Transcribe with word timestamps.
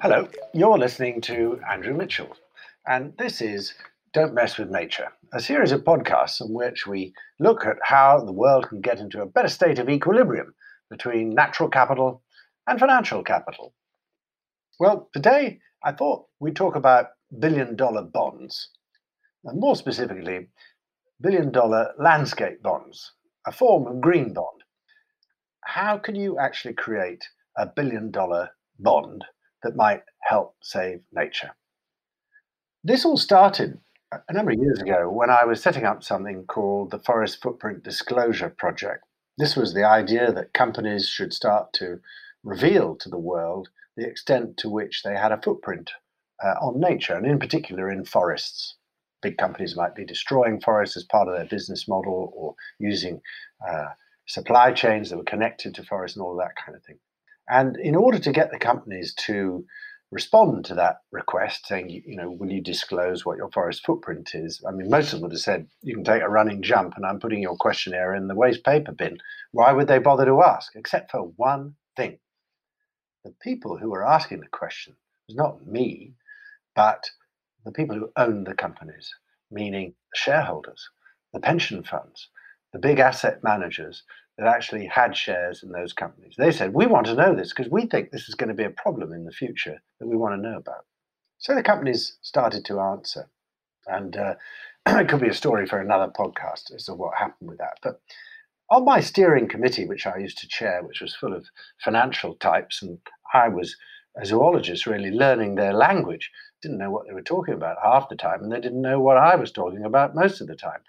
Hello, 0.00 0.26
you're 0.54 0.78
listening 0.78 1.20
to 1.20 1.60
Andrew 1.70 1.92
Mitchell, 1.92 2.34
and 2.86 3.12
this 3.18 3.42
is 3.42 3.74
Don't 4.14 4.32
Mess 4.32 4.56
with 4.56 4.70
Nature, 4.70 5.08
a 5.34 5.40
series 5.40 5.70
of 5.72 5.84
podcasts 5.84 6.40
in 6.40 6.54
which 6.54 6.86
we 6.86 7.12
look 7.38 7.66
at 7.66 7.76
how 7.82 8.24
the 8.24 8.32
world 8.32 8.70
can 8.70 8.80
get 8.80 9.00
into 9.00 9.20
a 9.20 9.26
better 9.26 9.48
state 9.48 9.78
of 9.78 9.90
equilibrium 9.90 10.54
between 10.88 11.34
natural 11.34 11.68
capital 11.68 12.22
and 12.66 12.80
financial 12.80 13.22
capital. 13.22 13.74
Well, 14.80 15.10
today 15.12 15.60
I 15.84 15.92
thought 15.92 16.24
we'd 16.40 16.56
talk 16.56 16.74
about 16.74 17.08
billion 17.38 17.76
dollar 17.76 18.02
bonds, 18.02 18.70
and 19.44 19.60
more 19.60 19.76
specifically, 19.76 20.48
billion 21.20 21.52
dollar 21.52 21.92
landscape 21.98 22.62
bonds, 22.62 23.12
a 23.46 23.52
form 23.52 23.86
of 23.86 24.00
green 24.00 24.32
bond. 24.32 24.57
How 25.68 25.98
can 25.98 26.14
you 26.14 26.38
actually 26.38 26.74
create 26.74 27.24
a 27.56 27.66
billion 27.66 28.10
dollar 28.10 28.50
bond 28.78 29.24
that 29.62 29.76
might 29.76 30.02
help 30.20 30.56
save 30.62 31.00
nature. 31.12 31.50
This 32.84 33.04
all 33.04 33.16
started 33.16 33.80
a 34.12 34.32
number 34.32 34.52
of 34.52 34.58
years 34.58 34.80
ago 34.80 35.10
when 35.10 35.30
I 35.30 35.44
was 35.44 35.62
setting 35.62 35.84
up 35.84 36.02
something 36.02 36.44
called 36.46 36.90
the 36.90 37.00
Forest 37.00 37.42
Footprint 37.42 37.82
Disclosure 37.82 38.50
Project. 38.50 39.04
This 39.36 39.56
was 39.56 39.74
the 39.74 39.84
idea 39.84 40.32
that 40.32 40.54
companies 40.54 41.08
should 41.08 41.32
start 41.32 41.72
to 41.74 42.00
reveal 42.44 42.96
to 42.96 43.08
the 43.08 43.18
world 43.18 43.68
the 43.96 44.08
extent 44.08 44.56
to 44.58 44.70
which 44.70 45.02
they 45.02 45.16
had 45.16 45.32
a 45.32 45.42
footprint 45.42 45.90
uh, 46.42 46.54
on 46.60 46.80
nature, 46.80 47.14
and 47.14 47.26
in 47.26 47.38
particular 47.38 47.90
in 47.90 48.04
forests. 48.04 48.76
Big 49.20 49.36
companies 49.36 49.76
might 49.76 49.96
be 49.96 50.04
destroying 50.04 50.60
forests 50.60 50.96
as 50.96 51.02
part 51.02 51.28
of 51.28 51.34
their 51.34 51.46
business 51.46 51.88
model 51.88 52.32
or 52.34 52.54
using 52.78 53.20
uh, 53.68 53.88
supply 54.28 54.72
chains 54.72 55.10
that 55.10 55.16
were 55.16 55.24
connected 55.24 55.74
to 55.74 55.82
forests 55.82 56.16
and 56.16 56.24
all 56.24 56.36
that 56.36 56.54
kind 56.64 56.76
of 56.76 56.84
thing. 56.84 56.98
And 57.48 57.76
in 57.78 57.96
order 57.96 58.18
to 58.18 58.32
get 58.32 58.50
the 58.50 58.58
companies 58.58 59.14
to 59.26 59.64
respond 60.10 60.66
to 60.66 60.74
that 60.74 60.98
request, 61.12 61.66
saying, 61.66 61.88
you 61.90 62.16
know, 62.16 62.30
will 62.30 62.50
you 62.50 62.62
disclose 62.62 63.24
what 63.24 63.38
your 63.38 63.50
forest 63.50 63.84
footprint 63.84 64.30
is? 64.34 64.62
I 64.66 64.72
mean, 64.72 64.90
most 64.90 65.06
of 65.06 65.12
them 65.12 65.22
would 65.22 65.32
have 65.32 65.40
said, 65.40 65.66
you 65.82 65.94
can 65.94 66.04
take 66.04 66.22
a 66.22 66.28
running 66.28 66.62
jump 66.62 66.94
and 66.96 67.04
I'm 67.04 67.20
putting 67.20 67.42
your 67.42 67.56
questionnaire 67.56 68.14
in 68.14 68.28
the 68.28 68.34
waste 68.34 68.64
paper 68.64 68.92
bin. 68.92 69.18
Why 69.52 69.72
would 69.72 69.88
they 69.88 69.98
bother 69.98 70.26
to 70.26 70.42
ask? 70.42 70.72
Except 70.76 71.10
for 71.10 71.32
one 71.36 71.74
thing. 71.96 72.18
The 73.24 73.34
people 73.42 73.76
who 73.76 73.90
were 73.90 74.06
asking 74.06 74.40
the 74.40 74.46
question 74.48 74.94
was 75.26 75.36
not 75.36 75.66
me, 75.66 76.14
but 76.76 77.10
the 77.64 77.72
people 77.72 77.96
who 77.96 78.12
own 78.16 78.44
the 78.44 78.54
companies, 78.54 79.12
meaning 79.50 79.94
the 80.12 80.18
shareholders, 80.18 80.88
the 81.32 81.40
pension 81.40 81.82
funds, 81.82 82.28
the 82.72 82.78
big 82.78 82.98
asset 82.98 83.42
managers 83.42 84.02
that 84.36 84.46
actually 84.46 84.86
had 84.86 85.16
shares 85.16 85.62
in 85.62 85.72
those 85.72 85.92
companies. 85.92 86.34
They 86.38 86.52
said, 86.52 86.72
We 86.72 86.86
want 86.86 87.06
to 87.06 87.14
know 87.14 87.34
this 87.34 87.52
because 87.52 87.70
we 87.70 87.86
think 87.86 88.10
this 88.10 88.28
is 88.28 88.34
going 88.34 88.48
to 88.48 88.54
be 88.54 88.64
a 88.64 88.70
problem 88.70 89.12
in 89.12 89.24
the 89.24 89.32
future 89.32 89.82
that 89.98 90.06
we 90.06 90.16
want 90.16 90.34
to 90.34 90.48
know 90.48 90.58
about. 90.58 90.86
So 91.38 91.54
the 91.54 91.62
companies 91.62 92.18
started 92.22 92.64
to 92.66 92.80
answer. 92.80 93.28
And 93.86 94.16
uh, 94.16 94.34
it 94.86 95.08
could 95.08 95.20
be 95.20 95.28
a 95.28 95.34
story 95.34 95.66
for 95.66 95.80
another 95.80 96.12
podcast 96.12 96.74
as 96.74 96.84
to 96.84 96.94
what 96.94 97.16
happened 97.16 97.48
with 97.48 97.58
that. 97.58 97.78
But 97.82 98.00
on 98.70 98.84
my 98.84 99.00
steering 99.00 99.48
committee, 99.48 99.86
which 99.86 100.06
I 100.06 100.18
used 100.18 100.38
to 100.38 100.48
chair, 100.48 100.82
which 100.82 101.00
was 101.00 101.16
full 101.16 101.34
of 101.34 101.46
financial 101.82 102.34
types, 102.34 102.82
and 102.82 102.98
I 103.32 103.48
was 103.48 103.76
a 104.20 104.26
zoologist 104.26 104.86
really 104.86 105.10
learning 105.10 105.54
their 105.54 105.72
language, 105.72 106.30
didn't 106.60 106.78
know 106.78 106.90
what 106.90 107.06
they 107.06 107.14
were 107.14 107.22
talking 107.22 107.54
about 107.54 107.76
half 107.82 108.08
the 108.08 108.16
time, 108.16 108.42
and 108.42 108.52
they 108.52 108.60
didn't 108.60 108.82
know 108.82 109.00
what 109.00 109.16
I 109.16 109.36
was 109.36 109.52
talking 109.52 109.84
about 109.84 110.14
most 110.14 110.40
of 110.40 110.48
the 110.48 110.56
time. 110.56 110.80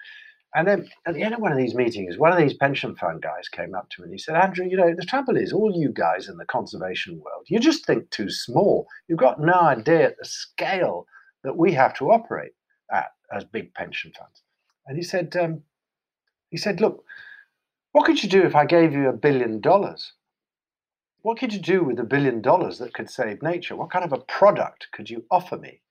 And 0.55 0.67
then 0.67 0.89
at 1.05 1.13
the 1.13 1.21
end 1.21 1.35
of 1.35 1.41
one 1.41 1.51
of 1.51 1.59
these 1.59 1.75
meetings, 1.75 2.17
one 2.17 2.31
of 2.31 2.39
these 2.39 2.55
pension 2.55 2.95
fund 2.95 3.21
guys 3.21 3.47
came 3.49 3.75
up 3.75 3.89
to 3.89 4.01
me 4.01 4.05
and 4.05 4.13
he 4.13 4.17
said, 4.17 4.35
Andrew, 4.35 4.65
you 4.65 4.77
know, 4.77 4.95
the 4.95 5.05
trouble 5.05 5.37
is, 5.37 5.53
all 5.53 5.71
you 5.75 5.91
guys 5.91 6.27
in 6.27 6.37
the 6.37 6.45
conservation 6.45 7.19
world, 7.19 7.45
you 7.47 7.59
just 7.59 7.85
think 7.85 8.09
too 8.09 8.31
small. 8.31 8.87
You've 9.07 9.19
got 9.19 9.39
no 9.39 9.53
idea 9.53 10.07
at 10.07 10.17
the 10.17 10.25
scale 10.25 11.05
that 11.43 11.55
we 11.55 11.73
have 11.73 11.93
to 11.95 12.11
operate 12.11 12.53
at 12.91 13.11
as 13.31 13.43
big 13.43 13.73
pension 13.75 14.11
funds. 14.17 14.41
And 14.87 14.97
he 14.97 15.03
said, 15.03 15.35
um, 15.35 15.61
he 16.49 16.57
said, 16.57 16.81
look, 16.81 17.03
what 17.91 18.05
could 18.05 18.23
you 18.23 18.29
do 18.29 18.41
if 18.41 18.55
I 18.55 18.65
gave 18.65 18.93
you 18.93 19.07
a 19.07 19.13
billion 19.13 19.61
dollars? 19.61 20.13
What 21.21 21.37
could 21.37 21.53
you 21.53 21.59
do 21.59 21.83
with 21.83 21.99
a 21.99 22.03
billion 22.03 22.41
dollars 22.41 22.79
that 22.79 22.93
could 22.93 23.09
save 23.09 23.43
nature? 23.43 23.75
What 23.75 23.91
kind 23.91 24.05
of 24.05 24.13
a 24.13 24.19
product 24.19 24.87
could 24.93 25.09
you 25.09 25.25
offer 25.29 25.57
me 25.57 25.81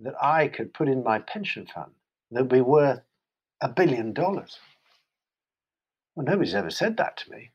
that 0.00 0.14
I 0.22 0.48
could 0.48 0.74
put 0.74 0.88
in 0.88 1.02
my 1.02 1.20
pension 1.20 1.66
fund 1.66 1.92
that 2.30 2.42
would 2.42 2.50
be 2.50 2.60
worth 2.60 3.00
a 3.62 3.68
billion 3.68 4.12
dollars? 4.12 4.58
Well, 6.14 6.26
nobody's 6.26 6.54
ever 6.54 6.68
said 6.68 6.96
that 6.98 7.16
to 7.18 7.30
me. 7.30 7.52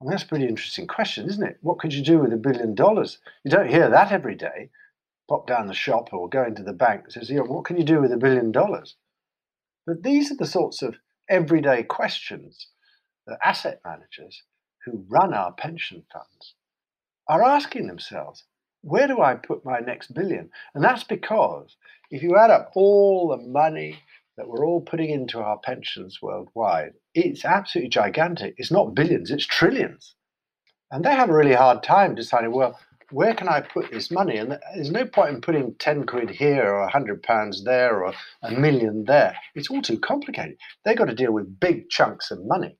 I 0.00 0.04
mean, 0.04 0.10
that's 0.10 0.22
a 0.22 0.28
pretty 0.28 0.48
interesting 0.48 0.86
question, 0.86 1.28
isn't 1.28 1.46
it? 1.46 1.58
What 1.60 1.78
could 1.78 1.92
you 1.92 2.02
do 2.02 2.18
with 2.18 2.32
a 2.32 2.38
billion 2.38 2.74
dollars? 2.74 3.18
You 3.44 3.50
don't 3.50 3.68
hear 3.68 3.88
that 3.90 4.10
every 4.10 4.34
day. 4.34 4.70
Pop 5.28 5.46
down 5.46 5.68
the 5.68 5.74
shop 5.74 6.12
or 6.12 6.28
go 6.28 6.42
into 6.42 6.62
the 6.62 6.72
bank 6.72 7.02
and 7.04 7.12
says, 7.12 7.30
what 7.30 7.66
can 7.66 7.76
you 7.76 7.84
do 7.84 8.00
with 8.00 8.10
a 8.10 8.16
billion 8.16 8.50
dollars? 8.50 8.96
But 9.86 10.02
these 10.02 10.32
are 10.32 10.36
the 10.36 10.46
sorts 10.46 10.82
of 10.82 10.96
everyday 11.28 11.82
questions 11.82 12.68
that 13.26 13.38
asset 13.44 13.80
managers 13.84 14.42
who 14.84 15.04
run 15.08 15.34
our 15.34 15.52
pension 15.52 16.04
funds 16.10 16.54
are 17.28 17.44
asking 17.44 17.86
themselves. 17.86 18.44
Where 18.80 19.06
do 19.06 19.20
I 19.20 19.34
put 19.34 19.64
my 19.64 19.78
next 19.80 20.14
billion? 20.14 20.50
And 20.74 20.82
that's 20.82 21.04
because 21.04 21.76
if 22.10 22.22
you 22.22 22.36
add 22.36 22.50
up 22.50 22.72
all 22.74 23.28
the 23.28 23.46
money 23.46 24.00
that 24.40 24.48
we're 24.48 24.64
all 24.64 24.80
putting 24.80 25.10
into 25.10 25.38
our 25.38 25.58
pensions 25.58 26.22
worldwide, 26.22 26.92
it's 27.14 27.44
absolutely 27.44 27.90
gigantic. 27.90 28.54
It's 28.56 28.70
not 28.70 28.94
billions, 28.94 29.30
it's 29.30 29.44
trillions. 29.44 30.14
And 30.90 31.04
they 31.04 31.10
have 31.10 31.28
a 31.28 31.34
really 31.34 31.52
hard 31.52 31.82
time 31.82 32.14
deciding, 32.14 32.50
well, 32.50 32.78
where 33.10 33.34
can 33.34 33.48
I 33.50 33.60
put 33.60 33.90
this 33.90 34.10
money? 34.10 34.38
And 34.38 34.58
there's 34.74 34.90
no 34.90 35.04
point 35.04 35.34
in 35.34 35.40
putting 35.42 35.74
10 35.74 36.06
quid 36.06 36.30
here 36.30 36.64
or 36.64 36.80
100 36.80 37.22
pounds 37.22 37.64
there 37.64 38.02
or 38.02 38.14
a 38.42 38.50
million 38.50 39.04
there. 39.04 39.36
It's 39.54 39.68
all 39.68 39.82
too 39.82 39.98
complicated. 39.98 40.56
They've 40.86 40.96
got 40.96 41.08
to 41.08 41.14
deal 41.14 41.32
with 41.32 41.60
big 41.60 41.90
chunks 41.90 42.30
of 42.30 42.42
money, 42.42 42.78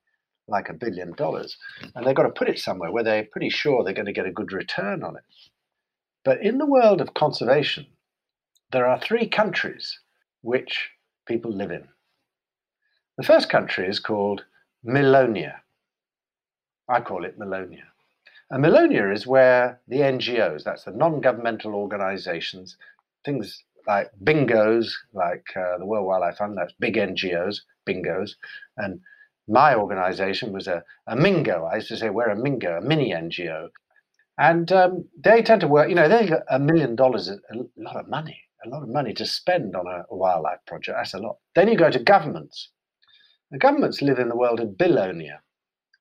like 0.48 0.70
a 0.70 0.74
billion 0.74 1.12
dollars, 1.12 1.58
and 1.94 2.06
they've 2.06 2.16
got 2.16 2.22
to 2.22 2.30
put 2.30 2.48
it 2.48 2.58
somewhere 2.58 2.90
where 2.90 3.04
they're 3.04 3.28
pretty 3.30 3.50
sure 3.50 3.84
they're 3.84 3.92
going 3.92 4.06
to 4.06 4.14
get 4.14 4.24
a 4.24 4.32
good 4.32 4.52
return 4.52 5.04
on 5.04 5.16
it. 5.16 5.24
But 6.24 6.42
in 6.42 6.56
the 6.56 6.64
world 6.64 7.02
of 7.02 7.12
conservation, 7.12 7.84
there 8.72 8.86
are 8.86 8.98
three 8.98 9.28
countries 9.28 9.98
which 10.40 10.88
people 11.30 11.52
live 11.52 11.70
in. 11.70 11.86
The 13.16 13.22
first 13.22 13.48
country 13.48 13.86
is 13.86 14.00
called 14.00 14.44
Melonia. 14.84 15.54
I 16.88 17.00
call 17.00 17.24
it 17.24 17.38
Melonia. 17.38 17.86
And 18.50 18.64
Melonia 18.64 19.14
is 19.14 19.28
where 19.28 19.80
the 19.86 19.98
NGOs, 19.98 20.64
that's 20.64 20.84
the 20.84 20.90
non 20.90 21.20
governmental 21.20 21.76
organizations, 21.76 22.76
things 23.24 23.62
like 23.86 24.10
bingos, 24.24 24.90
like 25.12 25.46
uh, 25.54 25.78
the 25.78 25.86
World 25.86 26.06
Wildlife 26.08 26.38
Fund, 26.38 26.58
that's 26.58 26.72
big 26.80 26.96
NGOs, 26.96 27.60
bingos. 27.88 28.32
And 28.76 29.00
my 29.46 29.76
organization 29.76 30.52
was 30.52 30.66
a, 30.66 30.82
a 31.06 31.14
Mingo. 31.14 31.64
I 31.64 31.76
used 31.76 31.88
to 31.88 31.96
say, 31.96 32.10
we're 32.10 32.30
a 32.30 32.36
Mingo, 32.36 32.78
a 32.78 32.80
mini 32.80 33.12
NGO. 33.12 33.68
And 34.36 34.72
um, 34.72 35.04
they 35.16 35.42
tend 35.42 35.60
to 35.60 35.68
work, 35.68 35.88
you 35.90 35.94
know, 35.94 36.08
they 36.08 36.26
get 36.26 36.42
a 36.50 36.58
million 36.58 36.96
dollars, 36.96 37.28
a 37.28 37.38
lot 37.76 37.96
of 37.96 38.08
money 38.08 38.40
a 38.64 38.68
lot 38.68 38.82
of 38.82 38.88
money 38.88 39.12
to 39.14 39.26
spend 39.26 39.74
on 39.74 39.86
a, 39.86 40.04
wildlife 40.14 40.58
project. 40.66 40.96
That's 40.96 41.14
a 41.14 41.18
lot. 41.18 41.38
Then 41.54 41.68
you 41.68 41.76
go 41.76 41.90
to 41.90 41.98
governments. 41.98 42.70
The 43.50 43.58
governments 43.58 44.02
live 44.02 44.18
in 44.18 44.28
the 44.28 44.36
world 44.36 44.60
of 44.60 44.76
billonia. 44.76 45.40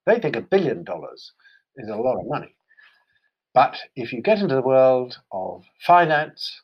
They 0.05 0.19
think 0.19 0.35
a 0.35 0.41
billion 0.41 0.83
dollars 0.83 1.31
is 1.75 1.89
a 1.89 1.95
lot 1.95 2.19
of 2.19 2.27
money. 2.27 2.55
But 3.53 3.77
if 3.95 4.13
you 4.13 4.21
get 4.21 4.39
into 4.39 4.55
the 4.55 4.61
world 4.61 5.19
of 5.31 5.63
finance, 5.79 6.61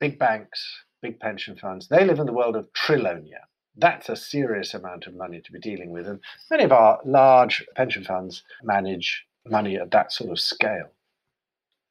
big 0.00 0.18
banks, 0.18 0.84
big 1.02 1.18
pension 1.18 1.56
funds, 1.56 1.88
they 1.88 2.04
live 2.04 2.18
in 2.18 2.26
the 2.26 2.32
world 2.32 2.56
of 2.56 2.72
trillonia. 2.72 3.44
That's 3.76 4.08
a 4.08 4.16
serious 4.16 4.74
amount 4.74 5.06
of 5.06 5.14
money 5.14 5.40
to 5.40 5.52
be 5.52 5.58
dealing 5.58 5.90
with. 5.90 6.06
And 6.06 6.20
many 6.50 6.64
of 6.64 6.72
our 6.72 7.00
large 7.04 7.64
pension 7.74 8.04
funds 8.04 8.44
manage 8.62 9.26
money 9.46 9.76
at 9.76 9.90
that 9.90 10.12
sort 10.12 10.30
of 10.30 10.38
scale. 10.38 10.90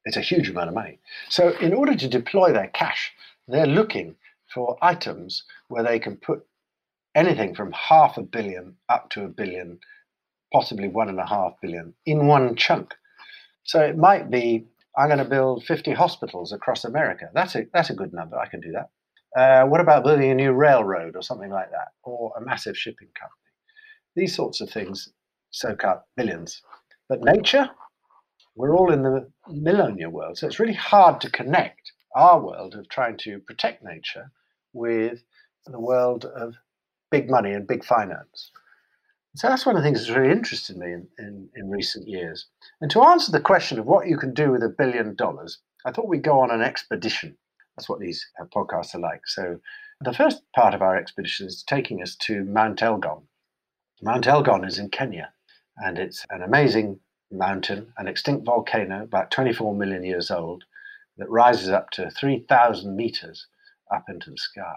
It's 0.05 0.17
a 0.17 0.21
huge 0.21 0.49
amount 0.49 0.69
of 0.69 0.75
money. 0.75 0.99
So, 1.29 1.49
in 1.59 1.73
order 1.73 1.95
to 1.95 2.07
deploy 2.07 2.51
their 2.51 2.67
cash, 2.67 3.13
they're 3.47 3.67
looking 3.67 4.15
for 4.53 4.77
items 4.81 5.43
where 5.67 5.83
they 5.83 5.99
can 5.99 6.17
put 6.17 6.45
anything 7.15 7.55
from 7.55 7.71
half 7.71 8.17
a 8.17 8.23
billion 8.23 8.75
up 8.89 9.09
to 9.11 9.23
a 9.23 9.27
billion, 9.27 9.79
possibly 10.51 10.87
one 10.87 11.09
and 11.09 11.19
a 11.19 11.25
half 11.25 11.53
billion 11.61 11.93
in 12.05 12.27
one 12.27 12.55
chunk. 12.55 12.93
So, 13.63 13.81
it 13.81 13.97
might 13.97 14.29
be 14.29 14.65
I'm 14.97 15.07
going 15.07 15.19
to 15.19 15.25
build 15.25 15.63
50 15.63 15.91
hospitals 15.93 16.51
across 16.51 16.85
America. 16.85 17.29
That's 17.33 17.55
a, 17.55 17.65
that's 17.73 17.89
a 17.89 17.95
good 17.95 18.13
number. 18.13 18.37
I 18.37 18.47
can 18.47 18.59
do 18.59 18.73
that. 18.73 18.89
Uh, 19.35 19.67
what 19.67 19.81
about 19.81 20.03
building 20.03 20.29
a 20.29 20.35
new 20.35 20.51
railroad 20.51 21.15
or 21.15 21.23
something 21.23 21.49
like 21.49 21.71
that, 21.71 21.89
or 22.03 22.31
a 22.37 22.41
massive 22.41 22.77
shipping 22.77 23.07
company? 23.19 23.39
These 24.15 24.35
sorts 24.35 24.61
of 24.61 24.69
things 24.69 25.09
soak 25.49 25.83
up 25.83 26.07
billions. 26.15 26.61
But 27.09 27.23
nature, 27.23 27.67
we're 28.55 28.75
all 28.75 28.93
in 28.93 29.01
the 29.01 29.27
Melonia 29.49 30.07
world, 30.07 30.37
so 30.37 30.45
it's 30.45 30.59
really 30.59 30.73
hard 30.73 31.19
to 31.21 31.31
connect 31.31 31.93
our 32.15 32.39
world 32.39 32.75
of 32.75 32.89
trying 32.89 33.17
to 33.17 33.39
protect 33.39 33.83
nature 33.83 34.31
with 34.73 35.23
the 35.65 35.79
world 35.79 36.25
of 36.25 36.55
big 37.11 37.29
money 37.29 37.53
and 37.53 37.67
big 37.67 37.83
finance. 37.83 38.51
So 39.35 39.47
that's 39.47 39.65
one 39.65 39.75
of 39.75 39.81
the 39.81 39.87
things 39.87 39.99
that's 39.99 40.15
really 40.15 40.31
interested 40.31 40.77
me 40.77 40.93
in, 40.93 41.07
in, 41.17 41.49
in 41.55 41.69
recent 41.69 42.07
years. 42.07 42.45
And 42.81 42.91
to 42.91 43.01
answer 43.01 43.31
the 43.31 43.39
question 43.39 43.79
of 43.79 43.85
what 43.85 44.07
you 44.07 44.17
can 44.17 44.33
do 44.33 44.51
with 44.51 44.61
a 44.61 44.69
billion 44.69 45.15
dollars, 45.15 45.59
I 45.85 45.91
thought 45.91 46.07
we'd 46.07 46.23
go 46.23 46.39
on 46.39 46.51
an 46.51 46.61
expedition. 46.61 47.35
That's 47.75 47.89
what 47.89 47.99
these 47.99 48.25
uh, 48.39 48.45
podcasts 48.45 48.93
are 48.93 48.99
like. 48.99 49.21
So 49.25 49.59
the 50.01 50.13
first 50.13 50.43
part 50.55 50.75
of 50.75 50.81
our 50.81 50.95
expedition 50.95 51.47
is 51.47 51.63
taking 51.63 52.01
us 52.01 52.15
to 52.17 52.43
Mount 52.45 52.81
Elgon. 52.81 53.23
Mount 54.01 54.27
Elgon 54.27 54.65
is 54.65 54.77
in 54.77 54.89
Kenya, 54.89 55.31
and 55.77 55.97
it's 55.97 56.25
an 56.29 56.43
amazing 56.43 56.99
mountain, 57.31 57.91
an 57.97 58.07
extinct 58.07 58.45
volcano, 58.45 59.03
about 59.03 59.31
24 59.31 59.73
million 59.73 60.03
years 60.03 60.29
old, 60.29 60.63
that 61.17 61.29
rises 61.29 61.69
up 61.69 61.89
to 61.91 62.09
3,000 62.11 62.95
meters 62.95 63.47
up 63.93 64.05
into 64.09 64.29
the 64.31 64.37
sky. 64.37 64.75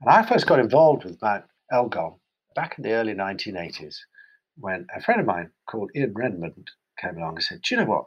And 0.00 0.10
I 0.10 0.22
first 0.22 0.46
got 0.46 0.58
involved 0.58 1.04
with 1.04 1.20
Mount 1.22 1.44
Elgon 1.72 2.18
back 2.54 2.76
in 2.78 2.84
the 2.84 2.92
early 2.92 3.14
1980s 3.14 3.96
when 4.58 4.86
a 4.94 5.00
friend 5.00 5.20
of 5.20 5.26
mine 5.26 5.50
called 5.66 5.90
Ian 5.94 6.14
Redmond 6.14 6.70
came 6.98 7.16
along 7.16 7.36
and 7.36 7.44
said, 7.44 7.62
Do 7.62 7.74
you 7.74 7.80
know 7.80 7.86
what? 7.86 8.06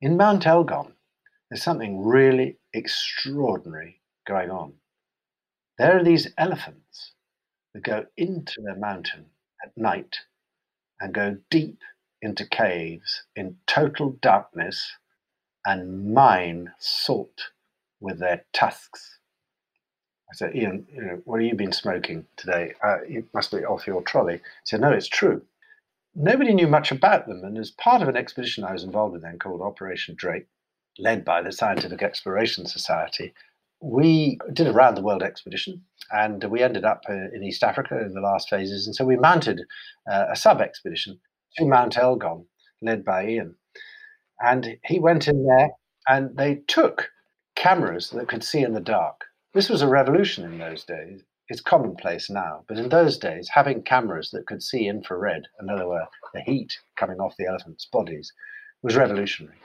In 0.00 0.16
Mount 0.16 0.46
Elgon, 0.46 0.92
there's 1.48 1.62
something 1.62 2.04
really 2.04 2.58
extraordinary 2.72 4.00
going 4.26 4.50
on. 4.50 4.74
There 5.78 5.98
are 5.98 6.04
these 6.04 6.32
elephants 6.36 7.12
that 7.72 7.82
go 7.82 8.06
into 8.16 8.60
the 8.62 8.74
mountain 8.74 9.26
at 9.64 9.76
night 9.76 10.18
and 11.00 11.14
go 11.14 11.38
deep 11.50 11.80
into 12.20 12.46
caves 12.46 13.22
in 13.36 13.56
total 13.66 14.16
darkness 14.20 14.92
and 15.66 16.12
mine 16.14 16.72
salt 16.78 17.50
with 18.00 18.18
their 18.18 18.44
tusks. 18.52 19.18
I 20.30 20.34
said, 20.34 20.54
Ian, 20.54 20.86
you 20.92 21.02
know, 21.02 21.22
what 21.24 21.40
have 21.40 21.48
you 21.48 21.54
been 21.54 21.72
smoking 21.72 22.26
today? 22.36 22.74
Uh, 22.84 22.98
it 23.06 23.24
must 23.32 23.50
be 23.50 23.64
off 23.64 23.86
your 23.86 24.02
trolley. 24.02 24.34
He 24.34 24.40
said, 24.64 24.80
no, 24.80 24.90
it's 24.90 25.08
true. 25.08 25.42
Nobody 26.14 26.52
knew 26.52 26.66
much 26.66 26.92
about 26.92 27.26
them. 27.26 27.42
And 27.44 27.56
as 27.56 27.70
part 27.70 28.02
of 28.02 28.08
an 28.08 28.16
expedition 28.16 28.64
I 28.64 28.72
was 28.72 28.84
involved 28.84 29.14
in 29.14 29.22
then 29.22 29.38
called 29.38 29.62
Operation 29.62 30.14
Drake, 30.18 30.46
led 30.98 31.24
by 31.24 31.42
the 31.42 31.52
Scientific 31.52 32.02
Exploration 32.02 32.66
Society, 32.66 33.32
we 33.80 34.38
did 34.52 34.66
a 34.66 34.72
round 34.72 34.96
the 34.96 35.02
world 35.02 35.22
expedition 35.22 35.82
and 36.10 36.42
we 36.44 36.62
ended 36.62 36.84
up 36.84 37.04
uh, 37.08 37.14
in 37.32 37.44
East 37.44 37.62
Africa 37.62 38.00
in 38.00 38.12
the 38.12 38.20
last 38.20 38.48
phases. 38.48 38.86
And 38.86 38.94
so 38.94 39.04
we 39.04 39.16
mounted 39.16 39.62
uh, 40.10 40.26
a 40.30 40.36
sub 40.36 40.60
expedition 40.60 41.18
to 41.56 41.64
Mount 41.64 41.94
Elgon, 41.96 42.44
led 42.82 43.04
by 43.04 43.28
Ian. 43.28 43.54
And 44.40 44.78
he 44.84 44.98
went 44.98 45.28
in 45.28 45.46
there 45.46 45.70
and 46.08 46.36
they 46.36 46.56
took 46.66 47.10
cameras 47.54 48.10
that 48.10 48.28
could 48.28 48.44
see 48.44 48.62
in 48.62 48.72
the 48.72 48.80
dark. 48.80 49.24
This 49.52 49.68
was 49.68 49.82
a 49.82 49.88
revolution 49.88 50.44
in 50.44 50.58
those 50.58 50.84
days. 50.84 51.22
It's 51.48 51.60
commonplace 51.60 52.28
now, 52.28 52.64
but 52.68 52.76
in 52.76 52.90
those 52.90 53.16
days, 53.16 53.48
having 53.48 53.82
cameras 53.82 54.30
that 54.32 54.46
could 54.46 54.62
see 54.62 54.86
infrared, 54.86 55.48
in 55.60 55.70
other 55.70 55.88
words, 55.88 56.10
the 56.34 56.42
heat 56.42 56.78
coming 56.96 57.20
off 57.20 57.36
the 57.38 57.46
elephants' 57.46 57.86
bodies, 57.86 58.32
was 58.82 58.96
revolutionary. 58.96 59.56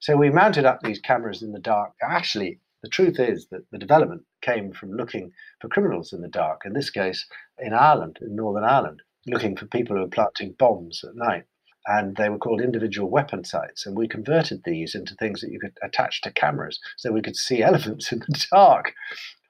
So 0.00 0.16
we 0.16 0.28
mounted 0.30 0.64
up 0.64 0.80
these 0.80 1.00
cameras 1.00 1.42
in 1.42 1.52
the 1.52 1.60
dark. 1.60 1.92
Actually, 2.02 2.58
the 2.82 2.88
truth 2.88 3.20
is 3.20 3.46
that 3.48 3.70
the 3.70 3.78
development 3.78 4.24
came 4.42 4.72
from 4.72 4.92
looking 4.92 5.32
for 5.60 5.68
criminals 5.68 6.12
in 6.12 6.20
the 6.20 6.28
dark, 6.28 6.62
in 6.64 6.72
this 6.72 6.90
case, 6.90 7.26
in 7.58 7.72
Ireland, 7.72 8.18
in 8.20 8.34
Northern 8.34 8.64
Ireland, 8.64 9.02
looking 9.26 9.56
for 9.56 9.66
people 9.66 9.96
who 9.96 10.02
were 10.02 10.08
planting 10.08 10.52
bombs 10.52 11.04
at 11.04 11.14
night 11.14 11.44
and 11.86 12.16
they 12.16 12.28
were 12.28 12.38
called 12.38 12.60
individual 12.60 13.10
weapon 13.10 13.44
sights. 13.44 13.86
And 13.86 13.96
we 13.96 14.08
converted 14.08 14.62
these 14.64 14.94
into 14.94 15.14
things 15.14 15.40
that 15.40 15.50
you 15.50 15.58
could 15.58 15.76
attach 15.82 16.20
to 16.22 16.32
cameras 16.32 16.78
so 16.96 17.12
we 17.12 17.22
could 17.22 17.36
see 17.36 17.62
elephants 17.62 18.12
in 18.12 18.20
the 18.20 18.46
dark. 18.50 18.94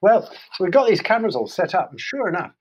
Well, 0.03 0.23
so 0.23 0.65
we 0.65 0.71
got 0.71 0.89
these 0.89 1.03
cameras 1.03 1.37
all 1.37 1.47
set 1.47 1.75
up, 1.75 1.91
and 1.91 2.01
sure 2.01 2.29
enough, 2.29 2.53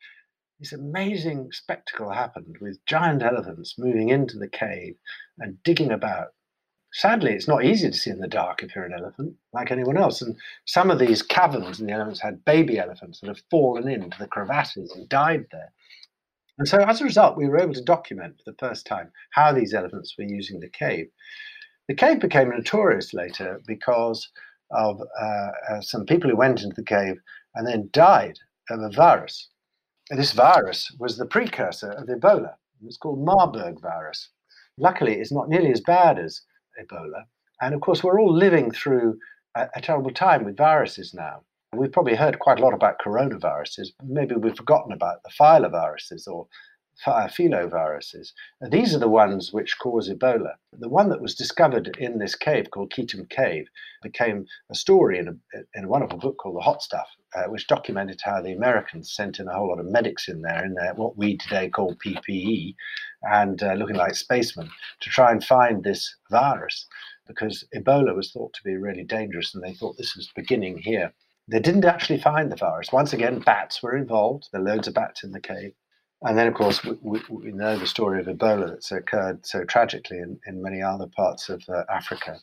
this 0.59 0.73
amazing 0.73 1.51
spectacle 1.53 2.11
happened 2.11 2.57
with 2.59 2.85
giant 2.85 3.23
elephants 3.23 3.75
moving 3.77 4.09
into 4.09 4.37
the 4.37 4.49
cave 4.49 4.95
and 5.37 5.63
digging 5.63 5.91
about. 5.91 6.33
Sadly, 6.91 7.33
it's 7.33 7.47
not 7.47 7.63
easy 7.63 7.89
to 7.89 7.95
see 7.95 8.09
in 8.09 8.19
the 8.19 8.27
dark 8.27 8.61
if 8.61 8.75
you're 8.75 8.83
an 8.83 8.93
elephant, 8.97 9.35
like 9.53 9.71
anyone 9.71 9.95
else. 9.95 10.21
And 10.21 10.35
some 10.65 10.91
of 10.91 10.99
these 10.99 11.21
caverns 11.21 11.79
in 11.79 11.85
the 11.85 11.93
elephants 11.93 12.19
had 12.19 12.43
baby 12.43 12.79
elephants 12.79 13.19
that 13.19 13.27
have 13.27 13.43
fallen 13.49 13.87
into 13.87 14.17
the 14.17 14.27
crevasses 14.27 14.91
and 14.91 15.07
died 15.07 15.45
there. 15.51 15.71
And 16.59 16.67
so 16.67 16.77
as 16.79 16.99
a 16.99 17.05
result, 17.05 17.37
we 17.37 17.47
were 17.47 17.57
able 17.57 17.73
to 17.73 17.81
document 17.81 18.35
for 18.37 18.51
the 18.51 18.57
first 18.57 18.85
time 18.85 19.13
how 19.31 19.53
these 19.53 19.73
elephants 19.73 20.15
were 20.17 20.25
using 20.25 20.59
the 20.59 20.69
cave. 20.69 21.07
The 21.87 21.95
cave 21.95 22.19
became 22.19 22.49
notorious 22.49 23.13
later 23.13 23.61
because 23.65 24.29
of 24.71 25.01
uh, 25.19 25.51
uh, 25.69 25.81
some 25.81 26.05
people 26.05 26.29
who 26.29 26.35
went 26.35 26.61
into 26.61 26.75
the 26.75 26.83
cave 26.83 27.15
and 27.55 27.65
then 27.65 27.89
died 27.93 28.37
of 28.69 28.81
a 28.81 28.91
virus. 28.91 29.49
And 30.09 30.19
this 30.19 30.33
virus 30.33 30.93
was 30.99 31.17
the 31.17 31.25
precursor 31.25 31.91
of 31.91 32.07
Ebola. 32.07 32.55
It's 32.85 32.97
called 32.97 33.23
Marburg 33.23 33.81
virus. 33.81 34.29
Luckily, 34.77 35.13
it's 35.13 35.31
not 35.31 35.47
nearly 35.47 35.71
as 35.71 35.81
bad 35.81 36.19
as 36.19 36.41
Ebola. 36.79 37.23
And 37.61 37.73
of 37.73 37.79
course, 37.79 38.03
we're 38.03 38.19
all 38.19 38.33
living 38.33 38.71
through 38.71 39.17
a, 39.55 39.67
a 39.75 39.81
terrible 39.81 40.11
time 40.11 40.43
with 40.43 40.57
viruses 40.57 41.13
now. 41.13 41.43
We've 41.75 41.91
probably 41.91 42.15
heard 42.15 42.39
quite 42.39 42.59
a 42.59 42.63
lot 42.63 42.73
about 42.73 42.99
coronaviruses. 42.99 43.89
Maybe 44.03 44.33
we've 44.33 44.57
forgotten 44.57 44.91
about 44.91 45.21
the 45.21 45.29
filoviruses 45.29 46.27
or 46.27 46.47
filoviruses. 47.05 48.33
These 48.69 48.95
are 48.95 48.99
the 48.99 49.07
ones 49.07 49.53
which 49.53 49.77
cause 49.77 50.09
Ebola. 50.09 50.55
The 50.73 50.89
one 50.89 51.09
that 51.09 51.21
was 51.21 51.35
discovered 51.35 51.95
in 51.99 52.17
this 52.17 52.33
cave 52.33 52.71
called 52.71 52.91
Kitum 52.91 53.29
Cave 53.29 53.67
became 54.01 54.47
a 54.71 54.75
story 54.75 55.19
in 55.19 55.27
a, 55.27 55.59
in 55.75 55.85
a 55.85 55.87
wonderful 55.87 56.17
book 56.17 56.37
called 56.37 56.55
The 56.55 56.61
Hot 56.61 56.81
Stuff, 56.81 57.07
uh, 57.35 57.43
which 57.43 57.67
documented 57.67 58.19
how 58.23 58.41
the 58.41 58.53
Americans 58.53 59.13
sent 59.13 59.39
in 59.39 59.47
a 59.47 59.53
whole 59.53 59.69
lot 59.69 59.79
of 59.79 59.85
medics 59.85 60.27
in 60.27 60.41
there, 60.41 60.65
in 60.65 60.73
their, 60.73 60.95
what 60.95 61.17
we 61.17 61.37
today 61.37 61.69
call 61.69 61.95
PPE, 62.03 62.73
and 63.21 63.61
uh, 63.61 63.73
looking 63.73 63.95
like 63.95 64.15
spacemen, 64.15 64.71
to 65.01 65.09
try 65.11 65.31
and 65.31 65.43
find 65.43 65.83
this 65.83 66.15
virus 66.31 66.87
because 67.27 67.63
Ebola 67.75 68.15
was 68.15 68.31
thought 68.31 68.53
to 68.53 68.63
be 68.63 68.75
really 68.75 69.03
dangerous 69.03 69.53
and 69.53 69.63
they 69.63 69.75
thought 69.75 69.97
this 69.97 70.15
was 70.15 70.31
beginning 70.35 70.79
here. 70.79 71.13
They 71.51 71.59
didn't 71.59 71.85
actually 71.85 72.19
find 72.19 72.51
the 72.51 72.55
virus. 72.55 72.91
Once 72.91 73.11
again, 73.11 73.39
bats 73.39 73.81
were 73.81 73.97
involved. 73.97 74.49
There 74.51 74.61
are 74.61 74.63
loads 74.63 74.87
of 74.87 74.93
bats 74.93 75.23
in 75.23 75.31
the 75.31 75.39
cave. 75.39 75.73
And 76.21 76.37
then, 76.37 76.47
of 76.47 76.53
course, 76.53 76.83
we, 76.83 76.97
we, 77.01 77.21
we 77.29 77.51
know 77.51 77.75
the 77.75 77.87
story 77.87 78.19
of 78.19 78.27
Ebola 78.27 78.69
that's 78.69 78.91
occurred 78.91 79.43
so 79.47 79.63
tragically 79.63 80.19
in, 80.19 80.39
in 80.45 80.61
many 80.61 80.83
other 80.83 81.07
parts 81.07 81.49
of 81.49 81.63
uh, 81.67 81.85
Africa. 81.89 82.39